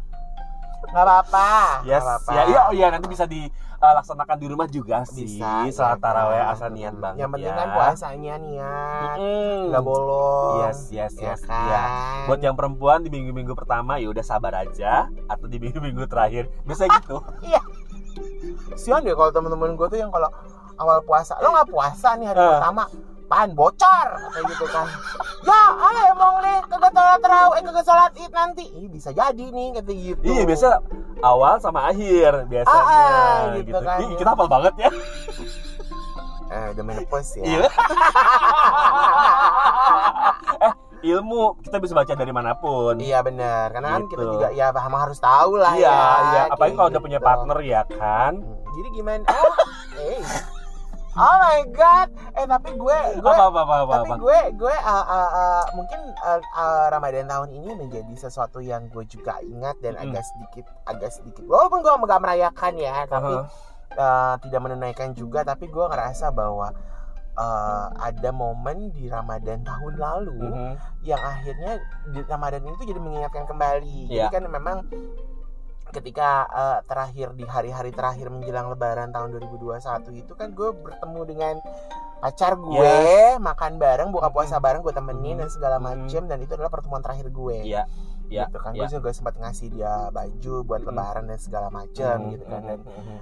Nggak 0.87 1.05
apa-apa. 1.05 1.49
yes 1.83 1.99
Nggak 1.99 2.19
apa-apa. 2.19 2.31
ya 2.31 2.43
iya 2.47 2.61
oh 2.63 2.73
iya 2.73 2.87
nanti 2.89 3.07
bisa 3.07 3.25
dilaksanakan 3.25 4.37
di 4.37 4.47
rumah 4.47 4.67
juga 4.67 5.03
sih 5.05 5.27
Bisa, 5.27 5.67
salat 5.71 5.95
ya 5.95 6.03
taraweh 6.03 6.39
kan? 6.39 6.53
asal 6.53 6.69
niat 6.71 6.95
banget 6.95 7.19
Yang 7.19 7.31
penting 7.33 7.49
ya. 7.49 7.57
kan 7.57 7.69
puasanya 7.71 8.35
niat. 8.39 9.17
Mm. 9.17 9.61
Nggak 9.69 9.83
bolong. 9.83 10.55
yes 10.63 10.79
yes 10.91 11.13
Ya 11.15 11.25
yes 11.29 11.41
kan? 11.43 11.63
Iya. 11.63 11.83
buat 12.25 12.41
yang 12.41 12.55
perempuan 12.55 12.99
di 13.01 13.09
minggu-minggu 13.09 13.53
pertama 13.53 13.97
ya 13.97 14.09
udah 14.09 14.23
sabar 14.23 14.53
aja 14.59 14.93
atau 15.25 15.47
di 15.47 15.59
minggu-minggu 15.59 16.05
terakhir 16.07 16.49
biasa 16.63 16.87
gitu 16.93 17.19
Sian 18.75 19.03
deh 19.03 19.13
kalau 19.13 19.29
temen-temen 19.31 19.75
gue 19.75 19.87
tuh 19.87 19.99
yang 19.99 20.09
kalau 20.09 20.29
awal 20.77 21.01
puasa 21.01 21.37
lo 21.37 21.51
nggak 21.51 21.69
puasa 21.69 22.15
nih 22.15 22.27
hari 22.27 22.39
Eh. 22.39 22.49
pertama 22.51 22.85
pan 23.27 23.51
bocor 23.53 24.07
kayak 24.31 24.45
gitu 24.49 24.67
kan 24.67 24.87
ya 25.43 25.63
ah 25.75 26.01
emang 26.09 26.35
nih 26.41 26.59
kagak 26.65 26.93
sholat 26.93 27.19
terawih 27.19 27.55
eh, 27.55 27.63
kagak 27.65 27.85
sholat 27.85 28.13
id 28.15 28.31
nanti 28.31 28.65
Ih, 28.71 28.87
bisa 28.87 29.11
jadi 29.11 29.45
nih 29.45 29.69
kata 29.75 29.93
gitu 29.93 30.23
iya 30.23 30.43
biasa 30.43 30.69
awal 31.21 31.59
sama 31.59 31.87
akhir 31.87 32.47
biasanya 32.47 32.85
Ah, 32.87 33.59
gitu 33.59 33.75
kan, 33.77 33.99
Ih, 34.01 34.15
kita 34.15 34.31
hafal 34.31 34.47
banget 34.47 34.75
ya 34.79 34.91
eh 36.47 36.67
udah 36.73 36.85
menopause 36.85 37.35
ya 37.35 37.45
Iya. 37.45 37.67
eh 40.63 40.73
ilmu 41.05 41.59
kita 41.61 41.77
bisa 41.77 41.93
baca 41.93 42.13
dari 42.13 42.31
mana 42.31 42.55
pun 42.55 42.97
Iya 42.97 43.21
benar, 43.21 43.71
karena 43.71 43.89
kan 43.93 44.03
kita 44.07 44.23
Gitu. 44.23 44.33
juga 44.33 44.49
ya 44.51 44.71
emang 44.71 45.03
harus 45.03 45.19
tahu 45.19 45.59
lah 45.59 45.75
iya 45.75 45.91
ya. 45.91 45.99
iya 46.25 46.41
apalagi 46.49 46.75
kalau 46.75 46.89
udah 46.89 47.03
punya 47.03 47.19
gitu. 47.19 47.27
partner 47.27 47.59
ya 47.61 47.83
kan 47.91 48.33
Hmm, 48.39 48.63
Jadi 48.77 48.89
gimana? 48.93 49.25
Oh, 49.27 49.53
eh. 49.99 50.21
Oh 51.17 51.37
my 51.41 51.61
god. 51.73 52.09
Eh 52.33 52.45
tapi 52.45 52.71
gue 52.73 52.99
gue 53.19 53.33
apa 53.33 53.45
apa 53.49 53.61
apa 53.65 53.75
apa, 53.83 53.95
tapi 53.99 54.11
apa. 54.13 54.17
gue 54.21 54.39
gue 54.55 54.75
uh, 54.77 55.05
uh, 55.09 55.31
uh, 55.33 55.65
mungkin 55.75 56.01
uh, 56.21 56.41
uh, 56.53 56.87
Ramadan 56.89 57.27
tahun 57.27 57.51
ini 57.51 57.71
menjadi 57.75 58.15
sesuatu 58.15 58.61
yang 58.61 58.87
gue 58.93 59.05
juga 59.05 59.41
ingat 59.41 59.81
dan 59.81 59.97
Mm-mm. 59.97 60.13
agak 60.13 60.25
sedikit 60.25 60.65
agak 60.85 61.11
sedikit 61.11 61.45
walaupun 61.49 61.81
gue 61.81 61.93
nggak 61.93 62.23
merayakan 62.23 62.73
ya 62.77 63.09
tapi 63.09 63.33
Aha. 63.33 63.49
uh, 63.97 64.35
tidak 64.41 64.61
menunaikan 64.63 65.11
juga 65.13 65.43
tapi 65.43 65.67
gue 65.67 65.85
ngerasa 65.85 66.31
bahwa 66.31 66.71
uh, 67.37 67.87
ada 67.97 68.31
momen 68.33 68.91
di 68.91 69.07
Ramadan 69.07 69.61
tahun 69.63 69.95
lalu 69.97 70.41
Mhm. 70.41 70.73
yang 71.05 71.23
akhirnya 71.23 71.79
di 72.11 72.21
Ramadan 72.25 72.65
ini 72.65 72.75
tuh 72.75 72.89
jadi 72.89 73.01
mengingatkan 73.01 73.45
kembali. 73.47 74.11
Iya. 74.11 74.27
Jadi 74.27 74.35
kan 74.35 74.45
memang 74.49 74.77
ketika 75.97 76.45
eh, 76.53 76.79
terakhir 76.85 77.33
di 77.33 77.49
hari-hari 77.49 77.89
terakhir 77.89 78.29
menjelang 78.29 78.69
Lebaran 78.69 79.09
tahun 79.09 79.33
2021 79.41 79.81
itu 80.21 80.33
kan 80.37 80.53
gue 80.53 80.71
bertemu 80.77 81.21
dengan 81.25 81.55
pacar 82.21 82.57
gue 82.57 82.97
makan 83.41 83.73
bareng 83.81 84.09
buka 84.13 84.29
puasa 84.33 84.61
bareng 84.61 84.85
gue 84.85 84.93
temenin 84.93 85.41
dan 85.41 85.49
segala 85.49 85.81
macem 85.81 86.29
dan 86.29 86.41
itu 86.41 86.53
adalah 86.57 86.73
pertemuan 86.73 87.01
terakhir 87.01 87.33
gue. 87.33 87.65
Iya, 87.65 87.89
iya, 88.29 88.45
gitu 88.45 88.59
kan 88.59 88.73
iya. 88.73 88.81
gue 88.81 88.89
juga 88.93 89.11
sempat 89.11 89.35
ngasih 89.35 89.69
dia 89.71 90.11
baju 90.11 90.55
buat 90.63 90.81
Mhm. 90.81 90.89
lebaran 90.89 91.25
dan 91.27 91.39
segala 91.39 91.69
macem 91.69 92.17
Mhm, 92.19 92.31
gitu 92.33 92.45
kan 92.45 92.61
dan 92.63 92.79
mhm. 92.81 93.17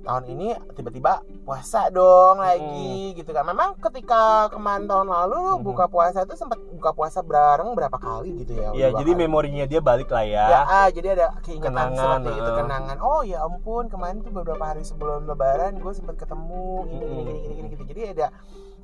tahun 0.00 0.24
ini 0.30 0.48
tiba-tiba 0.72 1.12
puasa 1.42 1.90
dong 1.90 2.38
lagi 2.38 3.12
gitu 3.12 3.28
kan 3.28 3.44
memang 3.44 3.76
ketika 3.78 4.22
kemarin 4.48 4.84
tahun 4.84 5.04
lalu 5.06 5.26
lu 5.28 5.54
Mhm. 5.54 5.62
buka 5.62 5.84
puasa 5.86 6.24
tuh 6.24 6.32
sempat 6.34 6.56
buka 6.70 6.90
puasa 6.90 7.20
bareng 7.20 7.70
berapa 7.72 7.94
kali 7.94 8.40
gitu 8.40 8.56
ya 8.56 8.72
Iya, 8.72 8.88
dua 8.88 8.98
jadi 8.98 9.12
kali. 9.12 9.20
memorinya 9.20 9.64
dia 9.64 9.80
balik 9.80 10.08
lah 10.08 10.24
ya. 10.24 10.46
ya 10.46 10.60
ah, 10.64 10.88
jadi 10.88 11.08
ada 11.12 11.26
keingetan 11.40 11.92
Kenangan, 11.92 12.18
seperti 12.18 12.30
itu 12.34 12.50
kenangan 12.56 12.96
oh 12.98 13.20
ya 13.22 13.38
ampun 13.40 13.84
kemarin 13.86 14.18
tuh 14.18 14.32
beberapa 14.32 14.64
hari 14.64 14.82
sebelum 14.82 15.24
lebaran 15.24 15.76
gue 15.76 15.92
sempat 15.92 16.16
ketemu 16.16 16.64
ini 16.88 17.04
gini 17.04 17.20
gini 17.20 17.32
gini 17.36 17.54
gini 17.54 17.68
gitu 17.70 17.84
jadi 17.86 18.00
ada 18.12 18.26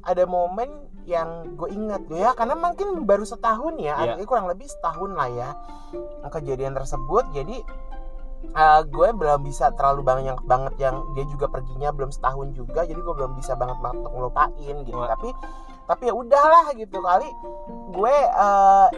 ada 0.05 0.25
momen 0.25 0.69
yang 1.05 1.53
gue 1.57 1.69
ingat 1.69 2.09
ya 2.09 2.33
karena 2.33 2.57
mungkin 2.57 3.05
baru 3.05 3.25
setahun 3.25 3.77
ya 3.77 3.93
Iya. 3.95 4.17
artinya 4.17 4.27
kurang 4.27 4.49
lebih 4.49 4.65
setahun 4.65 5.11
lah 5.13 5.29
ya 5.29 5.49
kejadian 6.31 6.73
tersebut 6.73 7.29
jadi 7.33 7.61
eh, 8.45 8.81
gue 8.89 9.09
belum 9.13 9.41
bisa 9.45 9.69
terlalu 9.77 10.01
banyak 10.01 10.39
banget 10.45 10.75
yang 10.81 11.05
dia 11.13 11.25
juga 11.29 11.49
perginya 11.49 11.93
belum 11.93 12.09
setahun 12.09 12.53
juga 12.53 12.85
jadi 12.85 12.97
gue 12.97 13.15
belum 13.15 13.37
bisa 13.37 13.53
banget 13.53 13.77
banget 13.81 14.01
untuk 14.01 14.13
ngelupain 14.17 14.77
gitu 14.85 14.97
Wah. 14.97 15.13
tapi 15.13 15.29
tapi 15.85 16.03
ya 16.09 16.15
udahlah 16.17 16.73
gitu 16.73 16.99
kali 17.01 17.29
gue 17.93 18.17
eh, 18.25 18.89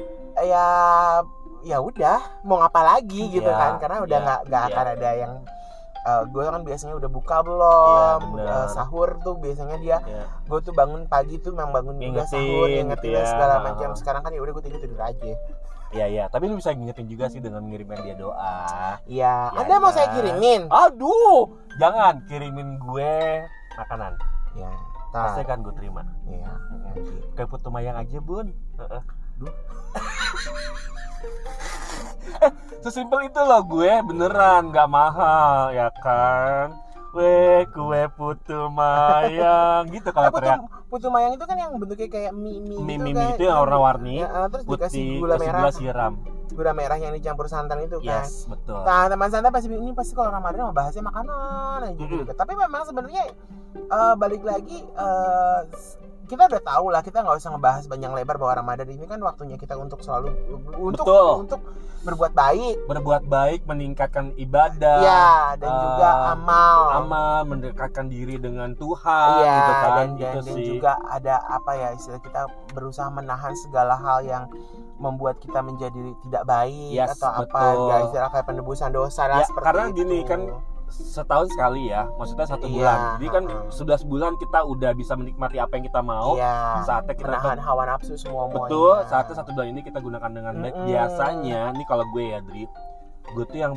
ya 0.47 0.67
ya 1.67 1.83
udah 1.83 2.47
mau 2.47 2.63
ngapa 2.63 2.81
lagi 2.95 3.35
gitu 3.35 3.51
Iya, 3.51 3.59
kan 3.59 3.73
karena 3.83 3.97
udah 4.07 4.19
iya, 4.19 4.25
nggak 4.27 4.41
nggak 4.47 4.63
iya. 4.63 4.71
akan 4.71 4.87
ada 4.95 5.11
yang 5.19 5.33
eh, 6.07 6.23
gue 6.25 6.43
kan 6.45 6.63
biasanya 6.63 6.95
udah 6.95 7.11
buka 7.11 7.37
belum 7.43 8.19
Iya, 8.23 8.31
bener. 8.31 8.47
Eh, 8.47 8.67
sahur 8.71 9.09
tuh 9.21 9.35
biasanya 9.37 9.77
dia 9.77 9.99
Iya. 10.01 10.25
gue 10.41 10.59
tuh 10.61 10.71
bangun 10.71 11.03
pagi 11.05 11.37
tuh 11.37 11.51
memang 11.51 11.75
bangun 11.75 11.99
Ngingetin 11.99 12.31
sahur 12.31 12.67
gitu 12.67 12.79
ngingetin 12.81 13.11
ya. 13.13 13.27
segala 13.27 13.55
macam 13.61 13.91
sekarang 13.93 14.23
kan 14.23 14.31
ya 14.31 14.41
udah 14.41 14.53
gue 14.53 14.65
tidur 14.65 14.81
tidur 14.81 15.01
aja 15.01 15.35
Iya, 15.89 16.07
iya. 16.09 16.25
Tapi 16.27 16.47
lu 16.47 16.59
bisa 16.59 16.71
ngingetin 16.71 17.07
juga 17.07 17.27
sih 17.27 17.39
dengan 17.39 17.63
mengirimkan 17.63 18.03
dia 18.03 18.15
doa. 18.15 18.99
Iya, 19.07 19.55
Ya, 19.55 19.55
Anda 19.57 19.79
mau 19.79 19.89
ya. 19.89 19.95
saya 19.95 20.09
kirimin? 20.11 20.67
Aduh, 20.67 21.47
jangan 21.79 22.27
kirimin 22.27 22.75
gue 22.77 23.47
makanan. 23.73 24.19
Ya, 24.55 24.75
Pasti 25.09 25.47
kan 25.47 25.63
gue 25.63 25.71
terima. 25.73 26.03
Iya, 26.27 26.51
nanti. 26.83 27.01
Kayak 27.33 27.49
putu 27.49 27.71
mayang 27.71 27.95
aja, 27.95 28.19
Bun. 28.19 28.51
Heeh. 28.77 29.03
Duh. 29.39 29.55
eh, 32.43 32.51
sesimpel 32.85 33.27
itu 33.27 33.41
loh 33.41 33.63
gue 33.63 33.93
beneran 34.03 34.71
nggak 34.71 34.89
mahal 34.89 35.71
ya 35.71 35.89
kan. 35.95 36.77
Weh, 37.17 37.65
kue 37.73 38.03
putu 38.13 38.69
mayang 38.69 39.89
gitu 39.95 40.13
kalau 40.13 40.29
putu, 40.29 40.45
teriak 40.45 40.61
putu 40.93 41.07
mayang 41.09 41.33
itu 41.33 41.45
kan 41.49 41.57
yang 41.57 41.73
bentuknya 41.73 42.09
kayak 42.13 42.33
mie 42.37 42.61
mie, 42.61 42.77
mie 42.77 43.01
gitu 43.01 43.03
mie, 43.03 43.15
kan. 43.17 43.17
mie 43.17 43.33
itu 43.33 43.43
yang 43.43 43.57
warna-warni 43.59 44.17
Ya, 44.21 44.45
terus 44.53 44.65
dikasih 44.69 45.01
putih 45.01 45.09
gula 45.17 45.35
kasih 45.35 45.47
merah, 45.49 45.57
gula 45.57 45.71
siram. 45.73 46.13
gula 46.53 46.73
merah 46.73 46.99
yang 47.01 47.13
dicampur 47.13 47.49
santan 47.49 47.81
itu 47.83 48.05
kan. 48.05 48.21
Yes, 48.21 48.45
betul. 48.45 48.85
Nah, 48.85 49.09
teman 49.09 49.29
santai 49.29 49.49
pasti 49.49 49.69
ini 49.69 49.97
pasti 49.97 50.13
kalau 50.13 50.29
Ramadan 50.29 50.61
mau 50.63 50.77
bahasnya 50.77 51.03
makanan 51.03 51.89
aja 51.89 51.97
gitu. 51.97 52.21
Mm-mm. 52.21 52.37
Tapi 52.37 52.53
memang 52.53 52.83
sebenarnya 52.85 53.23
eh, 53.73 54.15
balik 54.15 54.43
lagi 54.45 54.79
s- 55.73 55.97
kita 56.27 56.43
udah 56.45 56.61
tahu 56.61 56.87
lah 56.91 57.01
kita 57.01 57.23
nggak 57.23 57.37
usah 57.37 57.51
ngebahas 57.51 57.85
panjang 57.87 58.13
lebar 58.13 58.37
bahwa 58.37 58.55
Ramadan 58.57 58.89
ini 58.89 59.05
kan 59.05 59.19
waktunya 59.19 59.55
kita 59.55 59.75
untuk 59.75 60.03
selalu 60.03 60.35
untuk 60.77 61.07
Betul. 61.07 61.31
untuk 61.41 61.61
berbuat 62.03 62.33
baik 62.33 62.77
berbuat 62.87 63.23
baik 63.25 63.61
meningkatkan 63.65 64.31
ibadah 64.37 64.99
ya 65.01 65.27
dan 65.57 65.71
eh, 65.71 65.79
juga 65.81 66.09
amal 66.33 66.79
amal 66.97 67.39
mendekatkan 67.45 68.07
diri 68.07 68.37
dengan 68.37 68.75
Tuhan 68.75 69.31
Iya, 69.37 69.55
gitu 69.57 69.73
kan 69.73 69.91
dan, 69.91 70.09
gitu 70.13 70.27
dan, 70.29 70.43
dan 70.45 70.57
juga 70.61 70.93
ada 71.05 71.35
apa 71.43 71.71
ya 71.75 71.89
istilah 71.95 72.21
kita 72.21 72.43
berusaha 72.71 73.09
menahan 73.09 73.55
segala 73.57 73.95
hal 73.97 74.23
yang 74.23 74.45
membuat 74.97 75.37
kita 75.39 75.61
menjadi 75.61 75.99
tidak 76.23 76.45
baik 76.45 76.95
Yes, 76.95 77.19
atau 77.19 77.43
apa 77.43 77.61
betul. 77.65 77.87
ya 77.87 77.97
istilah 78.07 78.29
kayak 78.31 78.47
penebusan 78.47 78.91
dosa 78.91 79.23
lah 79.27 79.43
Ya, 79.43 79.47
seperti 79.47 79.67
karena 79.67 79.85
itu. 79.85 79.97
gini, 79.99 80.19
kan 80.23 80.41
setahun 80.87 81.51
sekali 81.53 81.91
ya 81.91 82.07
maksudnya 82.17 82.47
satu 82.47 82.67
Iya, 82.67 82.75
bulan. 82.79 82.99
Jadi 83.19 83.27
kan 83.29 83.45
heeh. 83.51 83.71
sudah 83.75 83.97
sebulan 83.99 84.33
kita 84.39 84.59
udah 84.65 84.91
bisa 84.95 85.13
menikmati 85.19 85.59
apa 85.59 85.73
yang 85.77 85.85
kita 85.91 86.01
mau 86.01 86.39
iya, 86.39 86.81
saatnya 86.87 87.15
kita 87.19 87.29
menahan 87.37 87.59
hawa 87.59 87.83
nafsu 87.91 88.15
semua 88.17 88.47
betul 88.49 88.95
saatnya 89.05 89.35
satu 89.35 89.51
bulan 89.53 89.75
ini 89.75 89.81
kita 89.83 89.99
gunakan 89.99 90.31
dengan 90.31 90.55
baik. 90.63 90.73
Mm-mm. 90.73 90.87
biasanya 90.89 91.61
ini 91.75 91.85
kalau 91.85 92.05
gue 92.15 92.25
ya 92.33 92.39
Dri 92.41 92.65
gue 93.27 93.45
tuh 93.45 93.59
yang 93.59 93.75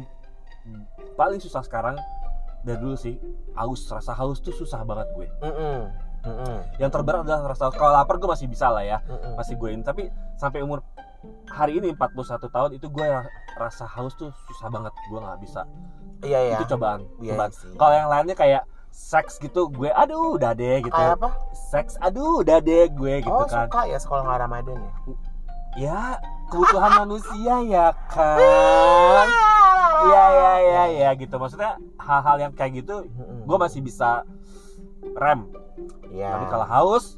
paling 1.18 1.42
susah 1.42 1.66
sekarang 1.66 1.98
dari 2.62 2.78
dulu 2.78 2.94
sih 2.94 3.18
haus 3.58 3.90
rasa 3.90 4.14
haus 4.14 4.38
tuh 4.44 4.54
susah 4.54 4.86
banget 4.86 5.10
gue. 5.18 5.28
Yang 6.78 6.92
terberat 6.92 7.24
adalah 7.24 7.56
rasa 7.56 7.72
kalau 7.72 7.96
lapar 7.96 8.20
gue 8.20 8.28
masih 8.30 8.46
bisa 8.52 8.68
lah 8.70 8.84
ya 8.84 9.00
masih 9.34 9.56
gue 9.58 9.70
ini. 9.74 9.82
Tapi 9.82 10.12
sampai 10.36 10.62
umur 10.62 10.84
hari 11.46 11.78
ini 11.78 11.92
41 11.92 12.16
tahun 12.48 12.72
itu 12.74 12.88
gue 12.88 13.06
ra- 13.06 13.28
rasa 13.56 13.84
haus 13.86 14.16
tuh 14.16 14.32
susah 14.48 14.68
banget. 14.68 14.94
Gue 15.08 15.20
nggak 15.20 15.40
bisa. 15.40 15.68
Iya 16.20 16.40
ya 16.46 16.58
itu 16.58 16.76
cobaan 16.76 17.08
iya 17.20 17.36
cobaan. 17.36 17.52
sih. 17.52 17.72
Kalau 17.76 17.94
yang 17.94 18.08
lainnya 18.08 18.36
kayak 18.36 18.64
seks 18.90 19.40
gitu 19.40 19.70
gue 19.70 19.88
aduh 19.88 20.36
udah 20.36 20.52
deh 20.52 20.82
gitu. 20.82 20.92
Kayak 20.92 21.16
apa? 21.16 21.30
Seks 21.54 21.96
aduh 21.98 22.44
udah 22.44 22.60
deh 22.60 22.88
gue 22.90 23.14
gitu 23.24 23.32
oh 23.32 23.48
kan. 23.48 23.68
suka 23.68 23.82
ya 23.88 23.98
sekolah 23.98 24.24
nggak 24.24 24.40
ramadan 24.42 24.78
ya? 24.78 24.94
Ya 25.78 26.00
kebutuhan 26.50 26.92
manusia 27.04 27.56
ya 27.64 27.88
kan. 28.08 29.28
Iya 30.00 30.24
iya 30.30 30.54
iya 30.60 30.84
iya 30.90 31.10
gitu. 31.16 31.36
Maksudnya 31.36 31.80
hal-hal 31.96 32.36
yang 32.40 32.52
kayak 32.52 32.84
gitu 32.84 33.08
gue 33.46 33.58
masih 33.58 33.80
bisa 33.80 34.28
rem. 35.16 35.48
Ya 36.12 36.36
tapi 36.36 36.46
kalau 36.48 36.68
haus 36.68 37.16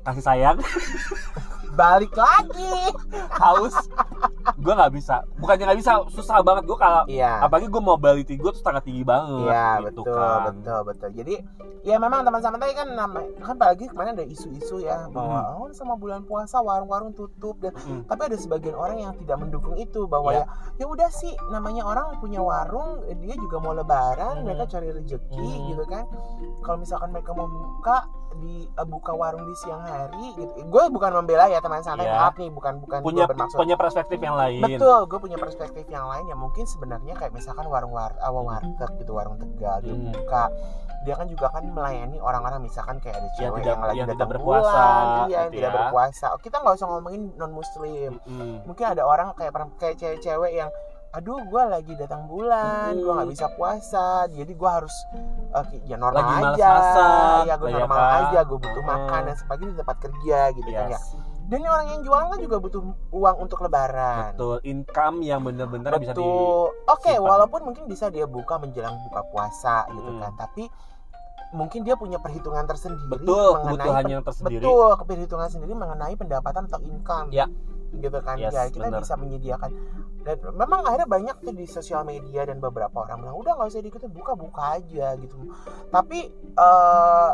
kasih 0.00 0.22
sayang 0.22 0.56
balik 1.74 2.14
lagi. 2.16 2.94
Haus 3.38 3.76
gue 4.40 4.72
nggak 4.72 4.92
bisa 4.92 5.16
bukannya 5.36 5.64
nggak 5.66 5.78
bisa 5.78 5.92
susah 6.08 6.40
banget 6.40 6.64
gue 6.64 6.74
kalau 6.74 7.02
iya 7.06 7.40
apalagi 7.40 7.66
gue 7.66 7.82
mobility 7.82 8.34
gue 8.34 8.50
tuh 8.50 8.60
sangat 8.60 8.82
tinggi 8.82 9.02
banget 9.02 9.46
Iya 9.46 9.66
gitu 9.86 10.02
betul 10.02 10.14
kan 10.14 10.40
betul 10.50 10.80
betul. 10.84 11.08
Jadi 11.12 11.34
ya 11.80 11.96
memang 11.96 12.20
teman-teman 12.20 12.58
tadi 12.58 12.74
kan 12.74 12.88
nama 12.90 13.20
kan 13.38 13.54
apalagi 13.54 13.84
kemarin 13.86 14.12
ada 14.12 14.24
isu-isu 14.24 14.78
ya 14.78 15.08
bahwa 15.08 15.56
oh 15.56 15.68
sama 15.70 15.94
bulan 15.94 16.22
puasa 16.22 16.60
warung-warung 16.60 17.12
tutup 17.12 17.56
dan 17.58 17.72
Mm. 17.80 18.04
tapi 18.04 18.22
ada 18.26 18.36
sebagian 18.36 18.74
orang 18.74 18.98
yang 18.98 19.12
tidak 19.16 19.36
mendukung 19.38 19.72
itu 19.74 20.04
bahwa 20.04 20.30
Iya. 20.30 20.44
ya 20.44 20.44
ya 20.76 20.86
udah 20.86 21.08
sih 21.08 21.32
namanya 21.48 21.82
orang 21.82 22.12
punya 22.18 22.38
warung 22.38 23.00
dia 23.16 23.32
juga 23.34 23.56
mau 23.58 23.72
lebaran 23.72 24.38
Mhm. 24.38 24.44
mereka 24.44 24.64
cari 24.70 24.88
rezeki 24.90 25.40
Mhm. 25.40 25.66
gitu 25.70 25.84
kan. 25.86 26.04
Kalau 26.60 26.76
misalkan 26.76 27.08
mereka 27.10 27.32
mau 27.32 27.46
buka 27.46 28.04
di 28.36 28.62
eh, 28.68 28.86
buka 28.86 29.10
warung 29.10 29.42
di 29.42 29.54
siang 29.56 29.80
hari 29.80 30.32
gitu. 30.34 30.52
Gue 30.64 30.84
bukan 30.88 31.10
membela 31.14 31.46
ya 31.46 31.58
teman 31.58 31.80
santai 31.80 32.04
Iya. 32.04 32.14
maaf 32.20 32.34
nih 32.36 32.48
bukan 32.48 32.72
bukan 32.78 32.98
punya 33.00 33.24
bermaksud 33.24 33.56
punya 33.56 33.74
perspektif 33.74 34.18
yang 34.18 34.29
lain 34.36 34.60
Betul, 34.62 35.00
gue 35.06 35.18
punya 35.20 35.36
perspektif 35.36 35.84
yang 35.86 36.06
lain 36.06 36.26
yang 36.26 36.36
mungkin 36.36 36.64
sebenarnya 36.64 37.14
kayak 37.14 37.30
misalkan 37.30 37.64
warung 37.64 37.90
war 37.90 38.12
awal 38.20 38.44
warteg 38.44 38.90
gitu 38.96 39.12
warung 39.12 39.36
tegal 39.36 39.78
dia 39.78 39.90
Hmm. 39.90 40.10
buka 40.10 40.44
dia 41.00 41.14
kan 41.14 41.24
juga 41.24 41.48
kan 41.48 41.64
melayani 41.64 42.18
orang-orang 42.18 42.60
misalkan 42.60 42.98
kayak 42.98 43.16
ada 43.16 43.24
Yang 43.24 43.36
cewek 43.40 43.56
tidak- 43.56 43.66
yang, 43.66 43.80
lagi 43.80 43.96
yang 43.96 44.04
datang 44.06 44.18
tidak 44.20 44.32
berpuasa, 44.36 44.68
bulan, 44.68 45.00
iya, 45.00 45.16
yang 45.32 45.40
gitu 45.42 45.56
tidak 45.56 45.70
ya. 45.70 45.76
berpuasa. 45.80 46.26
Oh, 46.28 46.38
Kita 46.38 46.56
nggak 46.60 46.74
usah 46.76 46.86
ngomongin 46.86 47.22
non 47.34 47.52
muslim. 47.52 48.12
Mm. 48.22 48.56
Mungkin 48.62 48.84
ada 48.86 49.02
orang 49.02 49.28
kayak 49.32 49.52
kayak 49.74 49.96
cewek-cewek 49.96 50.52
yang 50.54 50.68
aduh 51.10 51.42
gue 51.42 51.62
lagi 51.64 51.92
datang 51.96 52.22
bulan 52.24 52.94
gue 52.94 53.02
nggak 53.02 53.26
Hmm. 53.26 53.34
bisa 53.34 53.50
puasa 53.50 54.06
jadi 54.28 54.46
gue 54.46 54.70
harus 54.70 54.94
eh, 55.50 55.82
ya 55.82 55.96
normal 55.96 56.22
Lagi 56.22 56.54
aja 56.54 56.68
masak, 56.70 57.42
ya 57.42 57.54
gue 57.56 57.68
ya 57.68 57.78
normal 57.80 57.98
kan? 57.98 58.20
aja 58.22 58.38
gue 58.44 58.58
butuh 58.60 58.78
Hmm. 58.78 58.92
makan 58.94 59.20
dan 59.24 59.34
sebagainya 59.34 59.70
di 59.70 59.78
tempat 59.80 59.96
kerja 59.98 60.38
gitu 60.52 60.68
kan 60.68 60.86
ya 60.86 60.94
Yes. 60.94 61.04
Dan 61.50 61.60
orang 61.60 61.86
yang 61.88 62.00
jualan 62.00 62.30
kan 62.30 62.38
juga 62.38 62.56
butuh 62.56 62.80
uang 63.10 63.36
untuk 63.42 63.58
lebaran 63.60 64.32
betul 64.32 64.62
income 64.62 65.16
yang 65.20 65.42
bener-bener 65.42 65.90
bisa 65.98 66.14
di 66.14 66.22
Betul. 66.22 66.70
Oke, 66.86 67.10
simpan. 67.10 67.26
walaupun 67.26 67.60
mungkin 67.66 67.84
bisa 67.84 68.06
dia 68.06 68.24
buka 68.24 68.56
menjelang 68.56 68.94
buka 69.04 69.20
puasa 69.26 69.90
gitu 69.90 70.06
Hmm. 70.08 70.20
kan, 70.20 70.32
tapi 70.38 70.70
mungkin 71.50 71.82
dia 71.82 71.98
punya 71.98 72.16
perhitungan 72.16 72.62
tersendiri 72.62 73.10
betul 73.10 73.58
mengenai 73.58 74.06
pen- 74.06 74.22
tersendiri 74.22 74.62
betul 74.62 74.90
perhitungan 75.02 75.50
sendiri 75.50 75.74
mengenai 75.74 76.14
pendapatan 76.14 76.70
atau 76.70 76.78
income. 76.80 77.34
Ya. 77.34 77.50
Gitu 77.90 78.14
kan. 78.22 78.38
Yes, 78.38 78.54
ya, 78.54 78.70
kita 78.70 78.86
bisa 78.86 79.18
menyediakan 79.18 79.74
dan 80.20 80.36
memang 80.54 80.86
akhirnya 80.86 81.08
banyak 81.08 81.36
tuh 81.42 81.50
di 81.50 81.66
sosial 81.66 82.04
media 82.04 82.46
dan 82.46 82.62
beberapa 82.62 82.92
orang 82.94 83.18
bilang 83.18 83.34
udah 83.34 83.58
nggak 83.58 83.66
usah 83.66 83.82
diikutin 83.82 84.14
buka-buka 84.14 84.78
aja 84.78 85.18
gitu. 85.18 85.50
Tapi 85.90 86.30
eh 86.54 87.30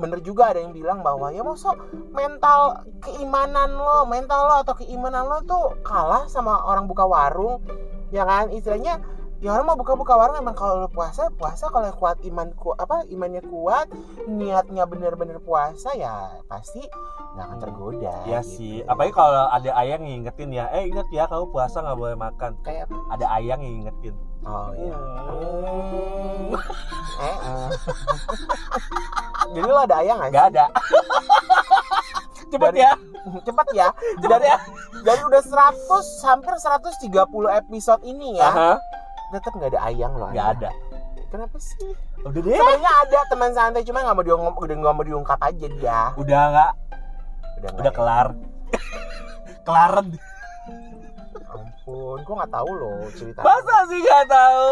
bener 0.00 0.18
juga 0.24 0.50
ada 0.50 0.64
yang 0.64 0.72
bilang 0.72 1.04
bahwa 1.04 1.28
ya 1.28 1.44
masa 1.44 1.76
mental 2.16 2.88
keimanan 3.04 3.76
lo 3.76 4.08
mental 4.08 4.48
lo 4.48 4.54
atau 4.64 4.74
keimanan 4.80 5.28
lo 5.28 5.44
tuh 5.44 5.76
kalah 5.84 6.24
sama 6.26 6.64
orang 6.64 6.88
buka 6.88 7.04
warung 7.04 7.60
ya 8.08 8.24
kan 8.24 8.48
istilahnya 8.48 8.98
ya 9.40 9.56
orang 9.56 9.72
mau 9.72 9.78
buka-buka 9.80 10.16
warung 10.20 10.36
emang 10.36 10.52
kalau 10.52 10.84
lo 10.84 10.88
puasa 10.92 11.32
puasa 11.32 11.72
kalau 11.72 11.88
kuat 11.96 12.20
iman 12.28 12.52
ku, 12.52 12.76
apa 12.76 13.08
imannya 13.08 13.40
kuat 13.48 13.88
niatnya 14.28 14.84
bener-bener 14.84 15.40
puasa 15.40 15.96
ya 15.96 16.40
pasti 16.44 16.84
nggak 17.36 17.46
akan 17.48 17.58
tergoda 17.62 18.14
ya 18.28 18.44
gitu. 18.44 18.52
sih 18.52 18.74
apalagi 18.84 19.16
kalau 19.16 19.48
ada 19.48 19.70
ayang 19.80 20.04
yang 20.04 20.24
ngingetin 20.24 20.50
ya 20.52 20.68
eh 20.76 20.92
ingat 20.92 21.08
ya 21.08 21.24
kamu 21.24 21.48
puasa 21.48 21.80
nggak 21.80 21.96
boleh 21.96 22.16
makan 22.20 22.52
kayak 22.60 22.84
apa? 22.90 22.96
ada 23.16 23.26
ayang 23.40 23.60
yang 23.64 23.74
ngingetin 23.80 24.14
oh 24.44 24.70
iya 24.76 24.96
Hmm. 25.30 26.56
eh, 27.20 27.36
eh. 27.46 27.68
jadi 29.50 29.66
lo 29.66 29.80
ada 29.80 29.96
ayang 29.98 30.16
nggak 30.18 30.30
nggak 30.30 30.46
ada. 30.52 30.64
Cepet 32.50 32.70
Dari- 32.72 32.82
ya. 32.82 32.92
Cepet 33.40 33.66
ya. 33.72 33.88
Cepet 34.22 34.40
ya. 34.42 34.56
dari 35.00 35.22
udah 35.22 35.40
100 35.40 36.26
hampir 36.26 36.52
130 36.52 37.08
episode 37.56 38.02
ini 38.02 38.36
ya 38.36 38.48
Aha, 38.48 38.72
tetap 39.30 39.54
nggak 39.54 39.70
ada 39.72 39.80
ayang 39.86 40.12
loh 40.12 40.28
nggak 40.28 40.48
Anda. 40.58 40.68
ada. 40.68 40.70
Kenapa 41.30 41.56
sih? 41.62 41.94
Udah 42.20 42.40
deh. 42.42 42.52
Sebenarnya 42.52 42.92
ada 43.06 43.18
teman 43.30 43.50
santai 43.54 43.86
cuma 43.86 44.02
nggak 44.02 44.12
mau 44.12 44.26
diungkap 44.26 44.56
udah 44.58 44.76
nggak 44.76 44.94
mau 44.94 45.04
diungkap 45.06 45.40
aja 45.40 45.66
dia. 45.70 46.00
Udah 46.18 46.42
nggak. 46.50 46.72
Udah 47.56 47.70
udah 47.78 47.86
ya? 47.86 47.94
kelar. 47.94 48.26
Kelaren 49.66 50.06
ampun 51.50 52.18
gue 52.22 52.34
nggak 52.34 52.52
tahu 52.54 52.70
loh 52.72 53.02
cerita 53.10 53.42
masa 53.42 53.76
sih 53.86 53.98
nggak 53.98 54.26
tahu? 54.26 54.70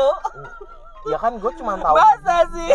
Ya 1.06 1.18
kan 1.18 1.32
gue 1.34 1.52
cuma 1.56 1.74
tahu. 1.74 1.94
Masa 1.94 2.36
sih 2.52 2.70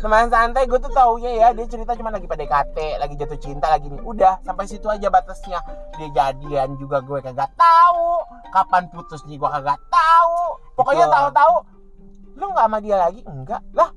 teman 0.00 0.32
santai 0.32 0.64
gue 0.64 0.78
tuh 0.80 0.88
taunya 0.88 1.30
ya 1.36 1.48
dia 1.52 1.68
cerita 1.68 1.92
cuma 1.92 2.08
lagi 2.08 2.24
PDKT 2.24 2.96
lagi 2.96 3.14
jatuh 3.20 3.36
cinta 3.36 3.68
lagi 3.68 3.92
nih 3.92 4.00
udah 4.00 4.40
sampai 4.40 4.64
situ 4.64 4.88
aja 4.88 5.12
batasnya. 5.12 5.60
Dia 6.00 6.08
jadian 6.16 6.80
juga 6.80 7.04
gue 7.04 7.20
kagak 7.20 7.52
tahu. 7.58 8.24
Kapan 8.48 8.88
putusnya 8.88 9.36
gue 9.36 9.50
kagak 9.52 9.80
tahu. 9.92 10.38
Pokoknya 10.80 11.06
tahu-tahu 11.12 11.54
lu 12.40 12.44
nggak 12.48 12.66
sama 12.66 12.78
dia 12.80 12.96
lagi? 12.96 13.20
Enggak. 13.28 13.60
Lah 13.76 13.92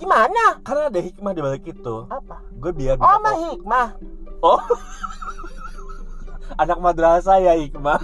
gimana? 0.00 0.64
Karena 0.64 0.88
ada 0.88 1.00
hikmah 1.04 1.32
di 1.36 1.40
balik 1.44 1.64
itu. 1.68 1.96
Apa? 2.08 2.40
Gue 2.56 2.72
biar 2.72 2.96
oh 2.96 3.18
mah 3.20 3.36
hikmah. 3.52 3.88
Oh. 4.40 4.60
Anak 6.62 6.78
madrasah 6.80 7.40
ya 7.40 7.56
hikmah 7.56 8.00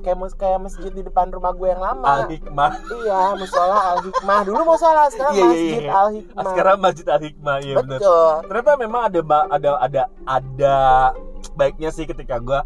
kayak 0.00 0.16
mus 0.16 0.32
kayak 0.32 0.58
masjid 0.58 0.88
di 0.88 1.02
depan 1.02 1.28
rumah 1.28 1.52
gue 1.52 1.68
yang 1.68 1.78
lama. 1.78 2.04
Al 2.04 2.22
hikmah 2.26 2.70
iya 3.00 3.20
musola 3.34 3.78
al 3.92 4.00
hikmah 4.02 4.40
dulu 4.42 4.60
musola 4.66 5.02
sekarang 5.08 5.32
Iya, 5.32 5.40
iya, 5.40 5.48
masjid 5.48 5.80
iya. 5.80 5.92
al 5.92 6.08
hikmah 6.10 6.44
sekarang 6.48 6.76
masjid 6.80 7.06
al 7.06 7.20
hikmah 7.20 7.56
ya 7.60 7.74
benar 7.80 7.98
betul. 8.00 8.32
Ternyata 8.48 8.70
memang 8.76 9.02
ada 9.06 9.20
ada 9.48 9.70
ada 9.78 10.02
ada 10.24 10.76
baiknya 11.54 11.90
sih 11.90 12.04
ketika 12.04 12.36
gue 12.38 12.60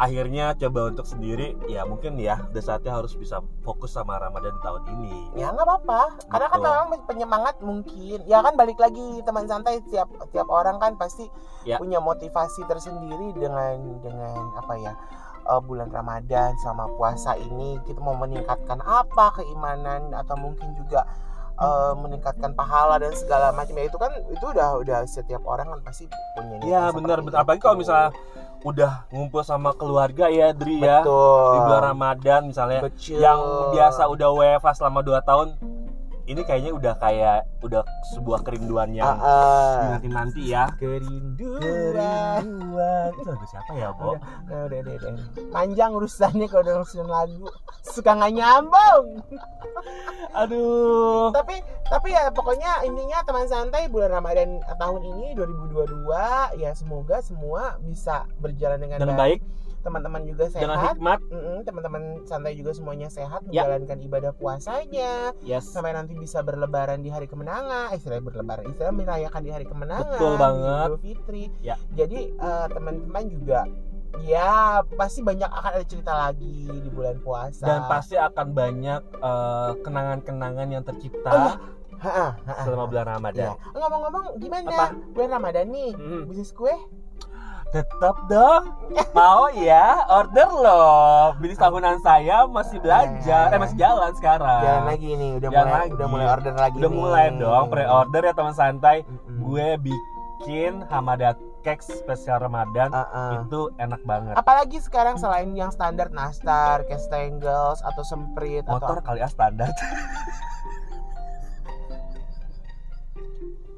akhirnya 0.00 0.56
coba 0.56 0.88
untuk 0.88 1.04
sendiri. 1.04 1.60
Ya 1.68 1.84
mungkin 1.84 2.16
ya 2.16 2.40
udah 2.48 2.62
saatnya 2.64 2.96
harus 2.96 3.12
bisa 3.12 3.44
fokus 3.60 3.92
sama 3.92 4.16
Ramadan 4.16 4.56
tahun 4.64 4.82
ini. 4.96 5.36
Ya 5.36 5.52
nggak 5.52 5.66
apa-apa. 5.66 6.00
Karena 6.24 6.46
kan 6.48 6.60
memang 6.64 7.04
penyemangat 7.04 7.60
mungkin. 7.60 8.24
Ya 8.24 8.40
kan 8.40 8.56
balik 8.56 8.80
lagi 8.80 9.20
teman 9.22 9.44
santai 9.44 9.84
tiap 9.92 10.08
tiap 10.32 10.48
orang 10.48 10.80
kan 10.80 10.96
pasti 10.96 11.28
Ya. 11.60 11.76
punya 11.76 12.00
motivasi 12.00 12.64
tersendiri 12.64 13.36
dengan 13.36 14.00
dengan 14.00 14.48
apa 14.56 14.80
ya 14.80 14.96
eh, 15.46 15.60
bulan 15.64 15.88
Ramadan 15.88 16.52
sama 16.60 16.90
puasa 16.96 17.36
ini 17.38 17.80
kita 17.88 18.00
mau 18.02 18.16
meningkatkan 18.16 18.80
apa 18.84 19.40
keimanan 19.40 20.12
atau 20.12 20.36
mungkin 20.36 20.74
juga 20.76 21.06
eh, 21.60 21.92
meningkatkan 21.96 22.52
pahala 22.52 23.00
dan 23.00 23.12
segala 23.16 23.52
macam 23.54 23.76
ya 23.76 23.84
itu 23.88 23.98
kan 24.00 24.12
itu 24.28 24.44
udah 24.44 24.80
udah 24.80 24.98
setiap 25.08 25.42
orang 25.46 25.68
kan 25.70 25.80
pasti 25.86 26.08
punya 26.36 26.56
ya 26.64 26.82
benar 26.90 27.24
benar 27.24 27.42
apalagi 27.44 27.60
itu. 27.60 27.66
kalau 27.66 27.76
misalnya 27.78 28.10
udah 28.60 29.08
ngumpul 29.08 29.40
sama 29.40 29.72
keluarga 29.72 30.28
ya 30.28 30.52
Dri 30.52 30.84
ya 30.84 31.00
betul 31.00 31.56
di 31.56 31.58
bulan 31.64 31.82
Ramadan 31.96 32.40
misalnya 32.52 32.80
Betul. 32.84 33.16
yang 33.16 33.40
biasa 33.72 34.04
udah 34.04 34.28
WFA 34.36 34.72
selama 34.76 35.00
2 35.00 35.16
tahun 35.24 35.48
ini 36.30 36.46
kayaknya 36.46 36.70
udah 36.70 36.94
kayak 36.96 37.42
udah 37.60 37.82
sebuah 38.14 38.46
kerinduan 38.46 38.94
yang 38.94 39.18
Ah, 39.18 39.18
ah. 39.18 39.78
nanti 39.98 40.08
nanti 40.08 40.42
ya 40.54 40.70
Kerinduan. 40.78 41.58
kerinduan 41.58 43.10
itu 43.18 43.26
lagu 43.26 43.46
siapa 43.50 43.72
ya 43.74 43.90
Bo? 43.90 44.14
Udah, 44.14 44.22
udah, 44.46 44.60
udah, 44.70 44.78
udah, 44.80 44.94
udah. 45.10 45.12
Panjang 45.50 45.90
urusannya 45.90 46.46
kalau 46.46 46.62
udah 46.62 46.74
urusan 46.80 47.08
lagu. 47.10 47.46
Suka 47.82 48.14
nggak 48.14 48.32
nyambung. 48.32 49.06
aduh 50.30 51.34
tapi 51.34 51.58
tapi 51.90 52.14
ya 52.14 52.30
pokoknya 52.30 52.86
intinya 52.86 53.18
teman 53.26 53.50
santai 53.50 53.90
bulan 53.90 54.14
Ramadan 54.14 54.62
tahun 54.78 55.02
ini 55.02 55.34
2022 55.34 56.06
ya 56.62 56.70
semoga 56.70 57.18
semua 57.18 57.80
bisa 57.82 58.30
berjalan 58.38 58.78
dengan, 58.78 59.02
baik. 59.02 59.18
baik 59.18 59.40
Teman-teman 59.80 60.22
juga 60.22 60.44
dengan 60.50 60.76
sehat. 60.76 60.94
hikmat 60.94 61.20
Mm-mm, 61.26 61.58
teman-teman 61.62 62.02
santai 62.22 62.52
juga 62.52 62.70
semuanya 62.70 63.08
sehat 63.08 63.40
Ya. 63.46 63.64
menjalankan 63.64 63.98
ibadah 64.02 64.32
puasanya 64.32 65.32
yes 65.40 65.64
sampai 65.66 65.90
nanti 65.90 66.12
bisa 66.12 66.40
berlebaran 66.40 66.98
di 66.98 67.08
hari 67.08 67.24
kemenangan 67.24 67.88
eh, 67.88 67.96
istilah 67.96 68.20
berlebaran 68.20 68.64
istilah 68.66 68.90
merayakan 68.90 69.40
di 69.40 69.50
hari 69.50 69.64
kemenangan 69.64 70.04
Betul 70.10 70.32
banget. 70.36 70.86
Idul 70.86 71.00
Fitri 71.00 71.44
Ya. 71.60 71.76
jadi 71.90 72.18
eh, 72.30 72.66
teman-teman 72.68 73.24
juga 73.26 73.60
ya 74.20 74.52
pasti 74.90 75.20
banyak 75.20 75.48
akan 75.48 75.70
ada 75.72 75.86
cerita 75.86 76.12
lagi 76.12 76.68
di 76.68 76.90
bulan 76.90 77.16
puasa 77.18 77.62
dan 77.62 77.80
pasti 77.86 78.14
akan 78.14 78.46
banyak 78.50 79.00
eh, 79.16 79.70
kenangan-kenangan 79.80 80.68
yang 80.68 80.82
Oh, 80.82 80.88
tercipta 80.88 81.30
iya. 81.32 81.52
Ha-ha, 82.00 82.28
ha-ha. 82.42 82.62
selama 82.64 82.84
bulan 82.86 83.04
Ya. 83.04 83.12
Ramadan 83.12 83.48
ngomong-ngomong 83.72 84.24
gimana 84.36 84.68
Apa? 84.68 84.86
bulan 85.12 85.30
Ramadan 85.32 85.66
nih 85.68 85.92
Hmm. 85.92 86.22
bisnis 86.26 86.50
kue 86.50 86.72
tetap 87.70 88.16
dong. 88.26 88.74
Mau 89.14 89.46
ya 89.54 90.02
order 90.10 90.48
loh. 90.50 91.34
Bisnis 91.38 91.58
tahunan 91.58 92.02
saya 92.02 92.44
masih 92.46 92.82
belajar. 92.82 93.54
Eh 93.54 93.58
masih 93.58 93.78
jalan 93.78 94.10
sekarang. 94.14 94.62
Jalan 94.62 94.84
lagi 94.86 95.08
nih 95.14 95.30
udah 95.38 95.48
Jalan 95.50 95.64
mulai 95.64 95.78
lagi. 95.80 95.92
udah 95.94 96.08
mulai 96.10 96.26
order 96.26 96.54
lagi 96.54 96.76
udah 96.76 96.90
nih. 96.90 96.98
mulai 96.98 97.26
dong 97.32 97.64
pre-order 97.70 98.22
ya 98.26 98.32
teman 98.34 98.54
santai. 98.54 98.96
Mm-mm. 99.06 99.38
gue 99.40 99.68
bikin 99.80 100.72
hamada 100.88 101.30
cake 101.60 101.84
spesial 101.84 102.40
Ramadan. 102.40 102.90
Uh-uh. 102.90 103.44
itu 103.46 103.60
enak 103.76 104.00
banget. 104.02 104.34
Apalagi 104.34 104.78
sekarang 104.80 105.14
selain 105.14 105.54
yang 105.54 105.70
standar 105.70 106.10
nastar, 106.10 106.82
kastengels 106.86 107.84
atau 107.84 108.02
semprit 108.02 108.66
motor 108.66 108.98
atau 108.98 109.04
kali 109.04 109.20
ya 109.20 109.28
standar 109.28 109.70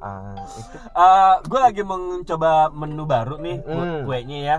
Ah, 0.03 0.35
itu 0.53 0.77
Eh, 0.77 1.35
gue 1.45 1.61
lagi 1.61 1.83
mencoba 1.83 2.51
menu 2.69 3.05
baru 3.05 3.39
nih 3.39 3.63
Mm. 3.63 4.03
kuenya 4.03 4.39
ya 4.43 4.59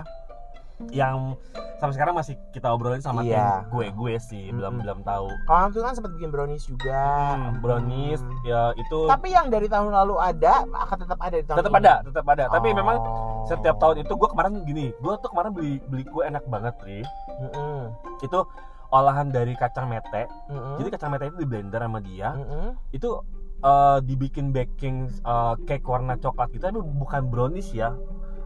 yang 0.90 1.38
sampai 1.76 1.94
sekarang 1.94 2.14
masih 2.14 2.34
kita 2.50 2.66
obrolin 2.66 2.98
sama 2.98 3.22
Iya. 3.22 3.62
tim 3.62 3.70
gue 3.70 3.86
gue 3.92 4.14
sih 4.18 4.50
belum 4.50 4.72
Mm-mm. 4.72 4.82
belum 4.82 4.98
tahu 5.02 5.28
Kalau 5.46 5.66
tuh 5.70 5.80
kan 5.80 5.92
sempat 5.92 6.12
bikin 6.12 6.28
brownies 6.28 6.64
juga. 6.64 7.04
Hmm, 7.30 7.60
brownies 7.60 8.18
Hmm. 8.18 8.34
ya 8.42 8.60
itu 8.74 8.98
Tapi 9.04 9.28
yang 9.28 9.46
dari 9.48 9.66
tahun 9.66 9.92
lalu 9.92 10.18
ada 10.18 10.64
akan 10.66 10.96
tetap 10.98 11.18
ada 11.20 11.36
di 11.36 11.44
tahun 11.44 11.58
tetap 11.60 11.72
ini. 11.72 11.80
ada 11.80 11.94
tetap 12.02 12.26
ada 12.26 12.44
tapi 12.48 12.68
Oh. 12.68 12.74
memang 12.74 12.96
setiap 13.44 13.76
tahun 13.78 13.96
itu 14.00 14.12
gue 14.12 14.28
kemarin 14.28 14.52
gini 14.64 14.86
gue 14.92 15.12
tuh 15.14 15.28
kemarin 15.28 15.50
beli 15.52 15.72
beli 15.84 16.02
kue 16.04 16.22
enak 16.22 16.42
banget 16.44 16.74
ri 16.80 17.00
Mm-mm. 17.38 17.92
itu 18.20 18.38
olahan 18.90 19.26
dari 19.28 19.54
kacang 19.54 19.86
mete 19.86 20.26
Mm-mm. 20.48 20.78
jadi 20.78 20.88
kacang 20.90 21.10
mete 21.10 21.28
itu 21.28 21.36
di 21.36 21.46
blender 21.46 21.80
sama 21.80 22.00
dia 22.00 22.32
Mm-mm. 22.32 22.74
itu 22.90 23.08
eh, 23.64 23.98
dibikin 24.04 24.52
baking 24.52 25.08
eh, 25.08 25.54
cake 25.64 25.86
warna 25.88 26.20
coklat 26.20 26.52
gitu. 26.52 26.68
Tapi 26.68 26.80
bukan 26.84 27.32
brownies 27.32 27.72
ya. 27.72 27.96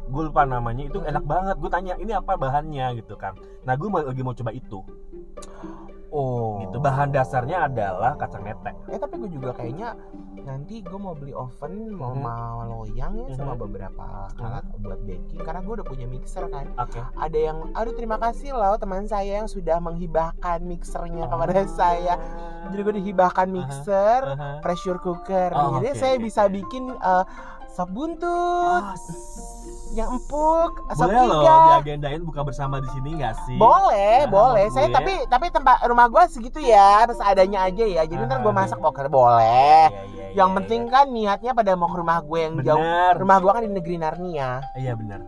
Gue 0.09 0.31
lupa 0.31 0.47
namanya. 0.47 0.87
Itu 0.87 1.03
enak 1.03 1.27
banget. 1.27 1.59
Gue 1.59 1.69
tanya 1.69 1.99
ini 1.99 2.15
apa 2.15 2.39
bahannya? 2.39 3.03
Gitu 3.03 3.19
kan. 3.19 3.35
Nah 3.67 3.75
gue 3.75 3.89
lagi 3.91 4.23
mau 4.23 4.33
coba 4.33 4.55
itu 4.55 4.81
Oh. 6.09 6.57
gitu 6.61 6.79
bahan 6.79 7.11
dasarnya 7.11 7.67
adalah 7.67 8.17
kacang 8.17 8.41
mete 8.41 8.73
Eh 8.89 8.97
tapi 8.97 9.19
gue 9.19 9.31
juga 9.31 9.53
kayaknya 9.53 9.93
nanti 10.41 10.81
gue 10.81 10.97
mau 10.97 11.13
beli 11.13 11.31
oven, 11.31 11.93
mau 11.93 12.13
Mhm. 12.13 12.23
mau 12.23 12.57
loyang 12.65 13.13
ya 13.21 13.37
sama 13.37 13.53
Mhm. 13.53 13.61
beberapa 13.61 14.05
alat 14.35 14.65
buat 14.79 15.01
baking 15.03 15.41
karena 15.41 15.61
gue 15.61 15.75
udah 15.75 15.87
punya 15.87 16.07
mixer 16.07 16.45
kan. 16.47 16.67
oke 16.75 17.01
Ada 17.15 17.39
yang, 17.39 17.59
aduh 17.73 17.93
terima 17.93 18.17
kasih 18.17 18.53
loh 18.53 18.75
teman 18.77 19.05
saya 19.05 19.39
yang 19.39 19.47
sudah 19.47 19.77
menghibahkan 19.79 20.59
mixernya 20.61 21.27
kepada 21.27 21.53
Oh. 21.59 21.69
saya. 21.71 22.15
Jadi 22.69 22.81
gue 22.81 22.95
dihibahkan 22.99 23.49
mixer, 23.49 24.21
Aha. 24.27 24.61
pressure 24.61 24.97
cooker. 24.99 25.53
Oh, 25.53 25.77
Jadi 25.79 25.89
oke, 25.91 25.99
saya 25.99 26.17
bisa 26.17 26.49
bikin 26.49 26.89
eh, 26.91 27.25
sop 27.69 27.89
buntut, 27.89 28.83
Ah, 28.83 28.97
yang 29.91 30.09
empuk, 30.11 30.73
sop 30.91 31.07
boleh 31.07 31.25
loh 31.25 31.43
diagendain 31.79 32.21
buka 32.21 32.43
bersama 32.43 32.77
di 32.77 32.89
sini 32.91 33.15
nggak 33.15 33.35
sih 33.45 33.57
Boleh, 33.57 34.25
Nah, 34.25 34.29
boleh. 34.29 34.67
Saya 34.69 34.87
gue- 34.87 34.95
tapi 34.95 35.13
tapi 35.27 35.47
tempat 35.49 35.85
rumah 35.85 36.07
gue 36.07 36.23
segitu 36.29 36.59
ya, 36.59 37.07
seadanya 37.09 37.65
aja 37.65 37.85
ya. 37.85 38.03
Jadi 38.03 38.19
ntar 38.21 38.41
gue 38.41 38.51
Ah. 38.51 38.59
masak 38.59 38.79
poker 38.79 39.07
boleh. 39.07 39.87
Iya, 39.87 40.03
iya, 40.11 40.27
Yang 40.35 40.49
iya, 40.49 40.57
penting 40.57 40.83
iya. 40.83 40.93
kan 40.93 41.07
niatnya 41.09 41.53
pada 41.53 41.73
mau 41.73 41.87
ke 41.87 41.97
rumah 41.97 42.19
gue 42.21 42.39
yang 42.41 42.55
jauh. 42.59 42.77
bener 42.77 43.13
Rumah 43.17 43.37
gue 43.39 43.51
kan 43.53 43.63
di 43.63 43.73
negeri 43.73 43.97
Narnia. 43.97 44.51
iya 44.75 44.93
bener 44.93 45.21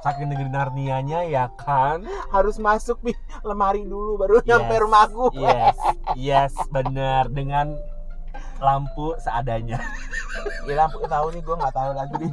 saking 0.00 0.28
negeri 0.28 0.48
Narnianya 0.48 1.28
ya 1.28 1.52
kan 1.54 2.00
Harus 2.30 2.56
masuk 2.56 2.96
di 3.02 3.12
lemari 3.42 3.84
dulu 3.84 4.16
baru 4.16 4.40
nyampe 4.40 4.72
Yes, 4.72 4.80
rumah 4.80 5.04
gue. 5.06 5.28
yes 5.36 5.76
yes 6.16 6.52
bener 6.70 7.28
dengan 7.28 7.76
lampu 8.60 9.16
seadanya 9.18 9.80
Ya 10.68 10.74
lampu 10.78 11.02
tahu 11.02 11.26
nih 11.32 11.42
gue 11.42 11.56
nggak 11.56 11.74
tahu 11.74 11.90
lagi 11.92 12.14
deh 12.16 12.30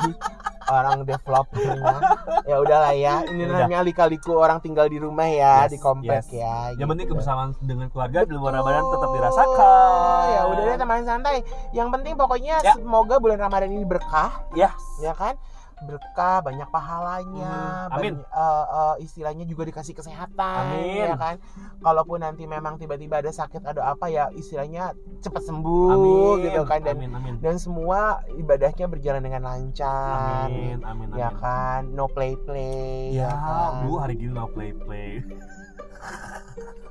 orang 0.68 1.08
developernya. 1.08 1.96
Ya 2.44 2.56
udahlah 2.60 2.92
ya. 2.92 3.24
Ini 3.24 3.48
Udah. 3.48 3.64
namanya 3.64 3.88
lika-liku 3.88 4.36
orang 4.36 4.60
tinggal 4.60 4.92
di 4.92 5.00
rumah 5.00 5.24
ya, 5.24 5.64
Yes, 5.64 5.72
di 5.72 5.80
komplek 5.80 6.28
yes. 6.28 6.44
ya. 6.44 6.76
yang 6.76 6.92
penting 6.92 7.08
gitu. 7.08 7.16
kebersamaan 7.16 7.56
dengan 7.64 7.88
keluarga 7.88 8.28
di 8.28 8.36
luar. 8.36 8.52
Ramadan 8.54 8.84
tetap 8.86 9.10
dirasakan 9.10 10.24
Ya 10.28 10.42
udah 10.46 10.64
deh 10.64 10.76
teman 10.78 11.02
santai. 11.04 11.36
Yang 11.72 11.88
penting 11.90 12.14
pokoknya 12.16 12.56
Ya. 12.60 12.74
semoga 12.76 13.16
bulan 13.18 13.40
Ramadan 13.40 13.72
ini 13.72 13.88
berkah. 13.88 14.44
ya 14.54 14.76
ya 15.00 15.16
kan 15.16 15.40
berkah 15.80 16.42
banyak 16.42 16.66
pahalanya 16.68 17.86
Hmm, 17.86 17.94
amin. 17.94 18.14
banyak- 18.18 18.26
eh, 18.28 18.66
eh, 18.74 18.96
istilahnya 19.00 19.46
juga 19.46 19.62
dikasih 19.64 19.94
kesehatan 19.94 20.74
Amin. 20.74 21.06
ya 21.06 21.14
kan 21.14 21.36
kalaupun 21.80 22.20
nanti 22.20 22.44
memang 22.44 22.76
tiba-tiba 22.76 23.22
ada 23.22 23.30
sakit 23.30 23.62
ada 23.62 23.86
apa 23.86 24.10
ya 24.10 24.34
istilahnya 24.34 24.92
cepat 25.20 25.46
sembuh 25.46 25.94
amin 25.94 26.44
gitu 26.44 26.62
kan 26.66 26.82
dan 26.82 26.98
amin 26.98 27.12
amin 27.14 27.34
dan 27.38 27.56
semua 27.58 28.26
ibadahnya 28.34 28.90
berjalan 28.90 29.22
dengan 29.22 29.46
lancar 29.46 30.50
amin 30.50 30.82
amin 30.82 31.08
ya 31.14 31.30
amin 31.30 31.38
kan 31.38 31.82
no 31.94 32.10
play 32.10 32.34
play 32.40 33.14
ya 33.14 33.30
kan? 33.30 33.86
bu 33.86 34.02
hari 34.02 34.18
gini 34.18 34.34
no 34.34 34.50
play 34.50 34.74
play 34.74 35.22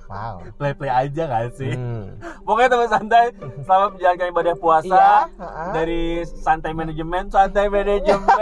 wow 0.07 0.39
play 0.55 0.71
play 0.73 0.87
aja 0.89 1.23
gak 1.27 1.51
sih 1.53 1.75
Hmm. 1.75 2.15
pokoknya 2.47 2.71
teman 2.71 2.87
santai 2.89 3.25
selamat 3.61 3.89
menjalankan 3.93 4.27
ibadah 4.31 4.55
puasa 4.57 4.87
iya 4.87 5.27
dari 5.75 6.03
santai 6.23 6.71
manajemen 6.73 7.27
santai 7.27 7.67
manajemen 7.67 8.23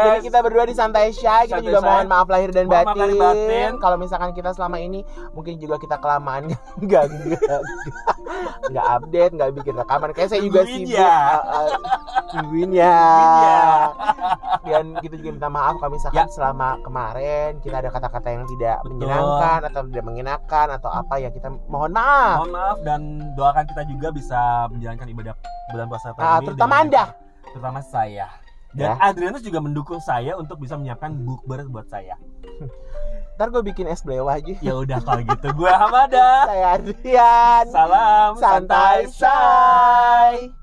Jadi 0.00 0.18
kita 0.24 0.40
berdua 0.40 0.64
di 0.64 0.72
Santai 0.72 1.12
Shy, 1.12 1.20
kita 1.44 1.60
Santai 1.60 1.66
juga 1.66 1.80
Shy. 1.82 1.86
mohon 1.86 2.06
maaf 2.08 2.24
lahir 2.26 2.50
dan 2.50 2.64
Mohon 2.64 2.88
batin. 2.88 3.10
batin. 3.18 3.70
Kalau 3.76 3.96
misalkan 3.98 4.30
kita 4.32 4.50
selama 4.50 4.80
ini 4.80 5.04
mungkin 5.30 5.60
juga 5.60 5.76
kita 5.76 6.00
kelamaan 6.00 6.48
nggak 6.80 7.04
nggak 8.70 8.86
update, 8.90 9.32
nggak 9.34 9.50
bikin 9.54 9.74
rekaman. 9.76 10.10
Kayak 10.12 10.28
saya 10.30 10.40
juga 10.40 10.64
sibuk. 10.64 10.88
ya. 10.88 11.16
uh, 11.36 11.68
uh, 12.32 12.64
ya. 12.70 12.96
Ya. 13.44 13.60
Dan 14.62 14.96
kita 14.98 15.14
juga 15.16 15.30
minta 15.34 15.50
maaf 15.50 15.76
kalau 15.76 15.92
misalkan 15.92 16.18
Ya. 16.20 16.32
selama 16.32 16.80
kemarin 16.80 17.60
kita 17.60 17.76
ada 17.76 17.90
kata-kata 17.90 18.28
yang 18.30 18.44
tidak 18.48 18.76
Betul. 18.80 18.90
menyenangkan 18.96 19.60
atau 19.66 19.79
tidak 19.82 20.04
mengenakan 20.04 20.66
atau 20.72 20.90
apa 20.90 21.16
ya 21.16 21.28
kita 21.28 21.48
mohon 21.66 21.90
maaf. 21.90 22.36
mohon 22.38 22.52
maaf 22.52 22.78
dan 22.80 23.00
doakan 23.32 23.64
kita 23.64 23.82
juga 23.86 24.08
bisa 24.10 24.40
menjalankan 24.68 25.08
ibadah 25.08 25.34
bulan 25.68 25.86
puasa 25.86 26.12
tahun 26.12 26.20
Nah, 26.20 26.36
ini 26.36 26.46
terutama 26.46 26.74
Anda. 26.76 27.04
terutama 27.46 27.80
saya 27.80 28.26
dan 28.70 28.94
Adrianus 28.98 29.40
juga 29.40 29.58
mendukung 29.58 29.98
saya 29.98 30.36
untuk 30.36 30.58
bisa 30.58 30.74
menyiapkan 30.74 31.10
bukber 31.16 31.64
buat 31.66 31.88
saya 31.88 32.14
Ntar 33.34 33.48
gue 33.50 33.64
bikin 33.64 33.88
es 33.88 34.04
belewah 34.04 34.36
aja. 34.36 34.52
ya 34.60 34.76
udah 34.76 35.00
kalau 35.00 35.24
gitu 35.24 35.48
gue 35.56 35.72
Hamada 35.72 36.28
Saya 36.52 36.76
Adrian. 36.76 37.64
salam 37.66 38.36
Santai 38.36 39.08
Shy. 39.08 40.59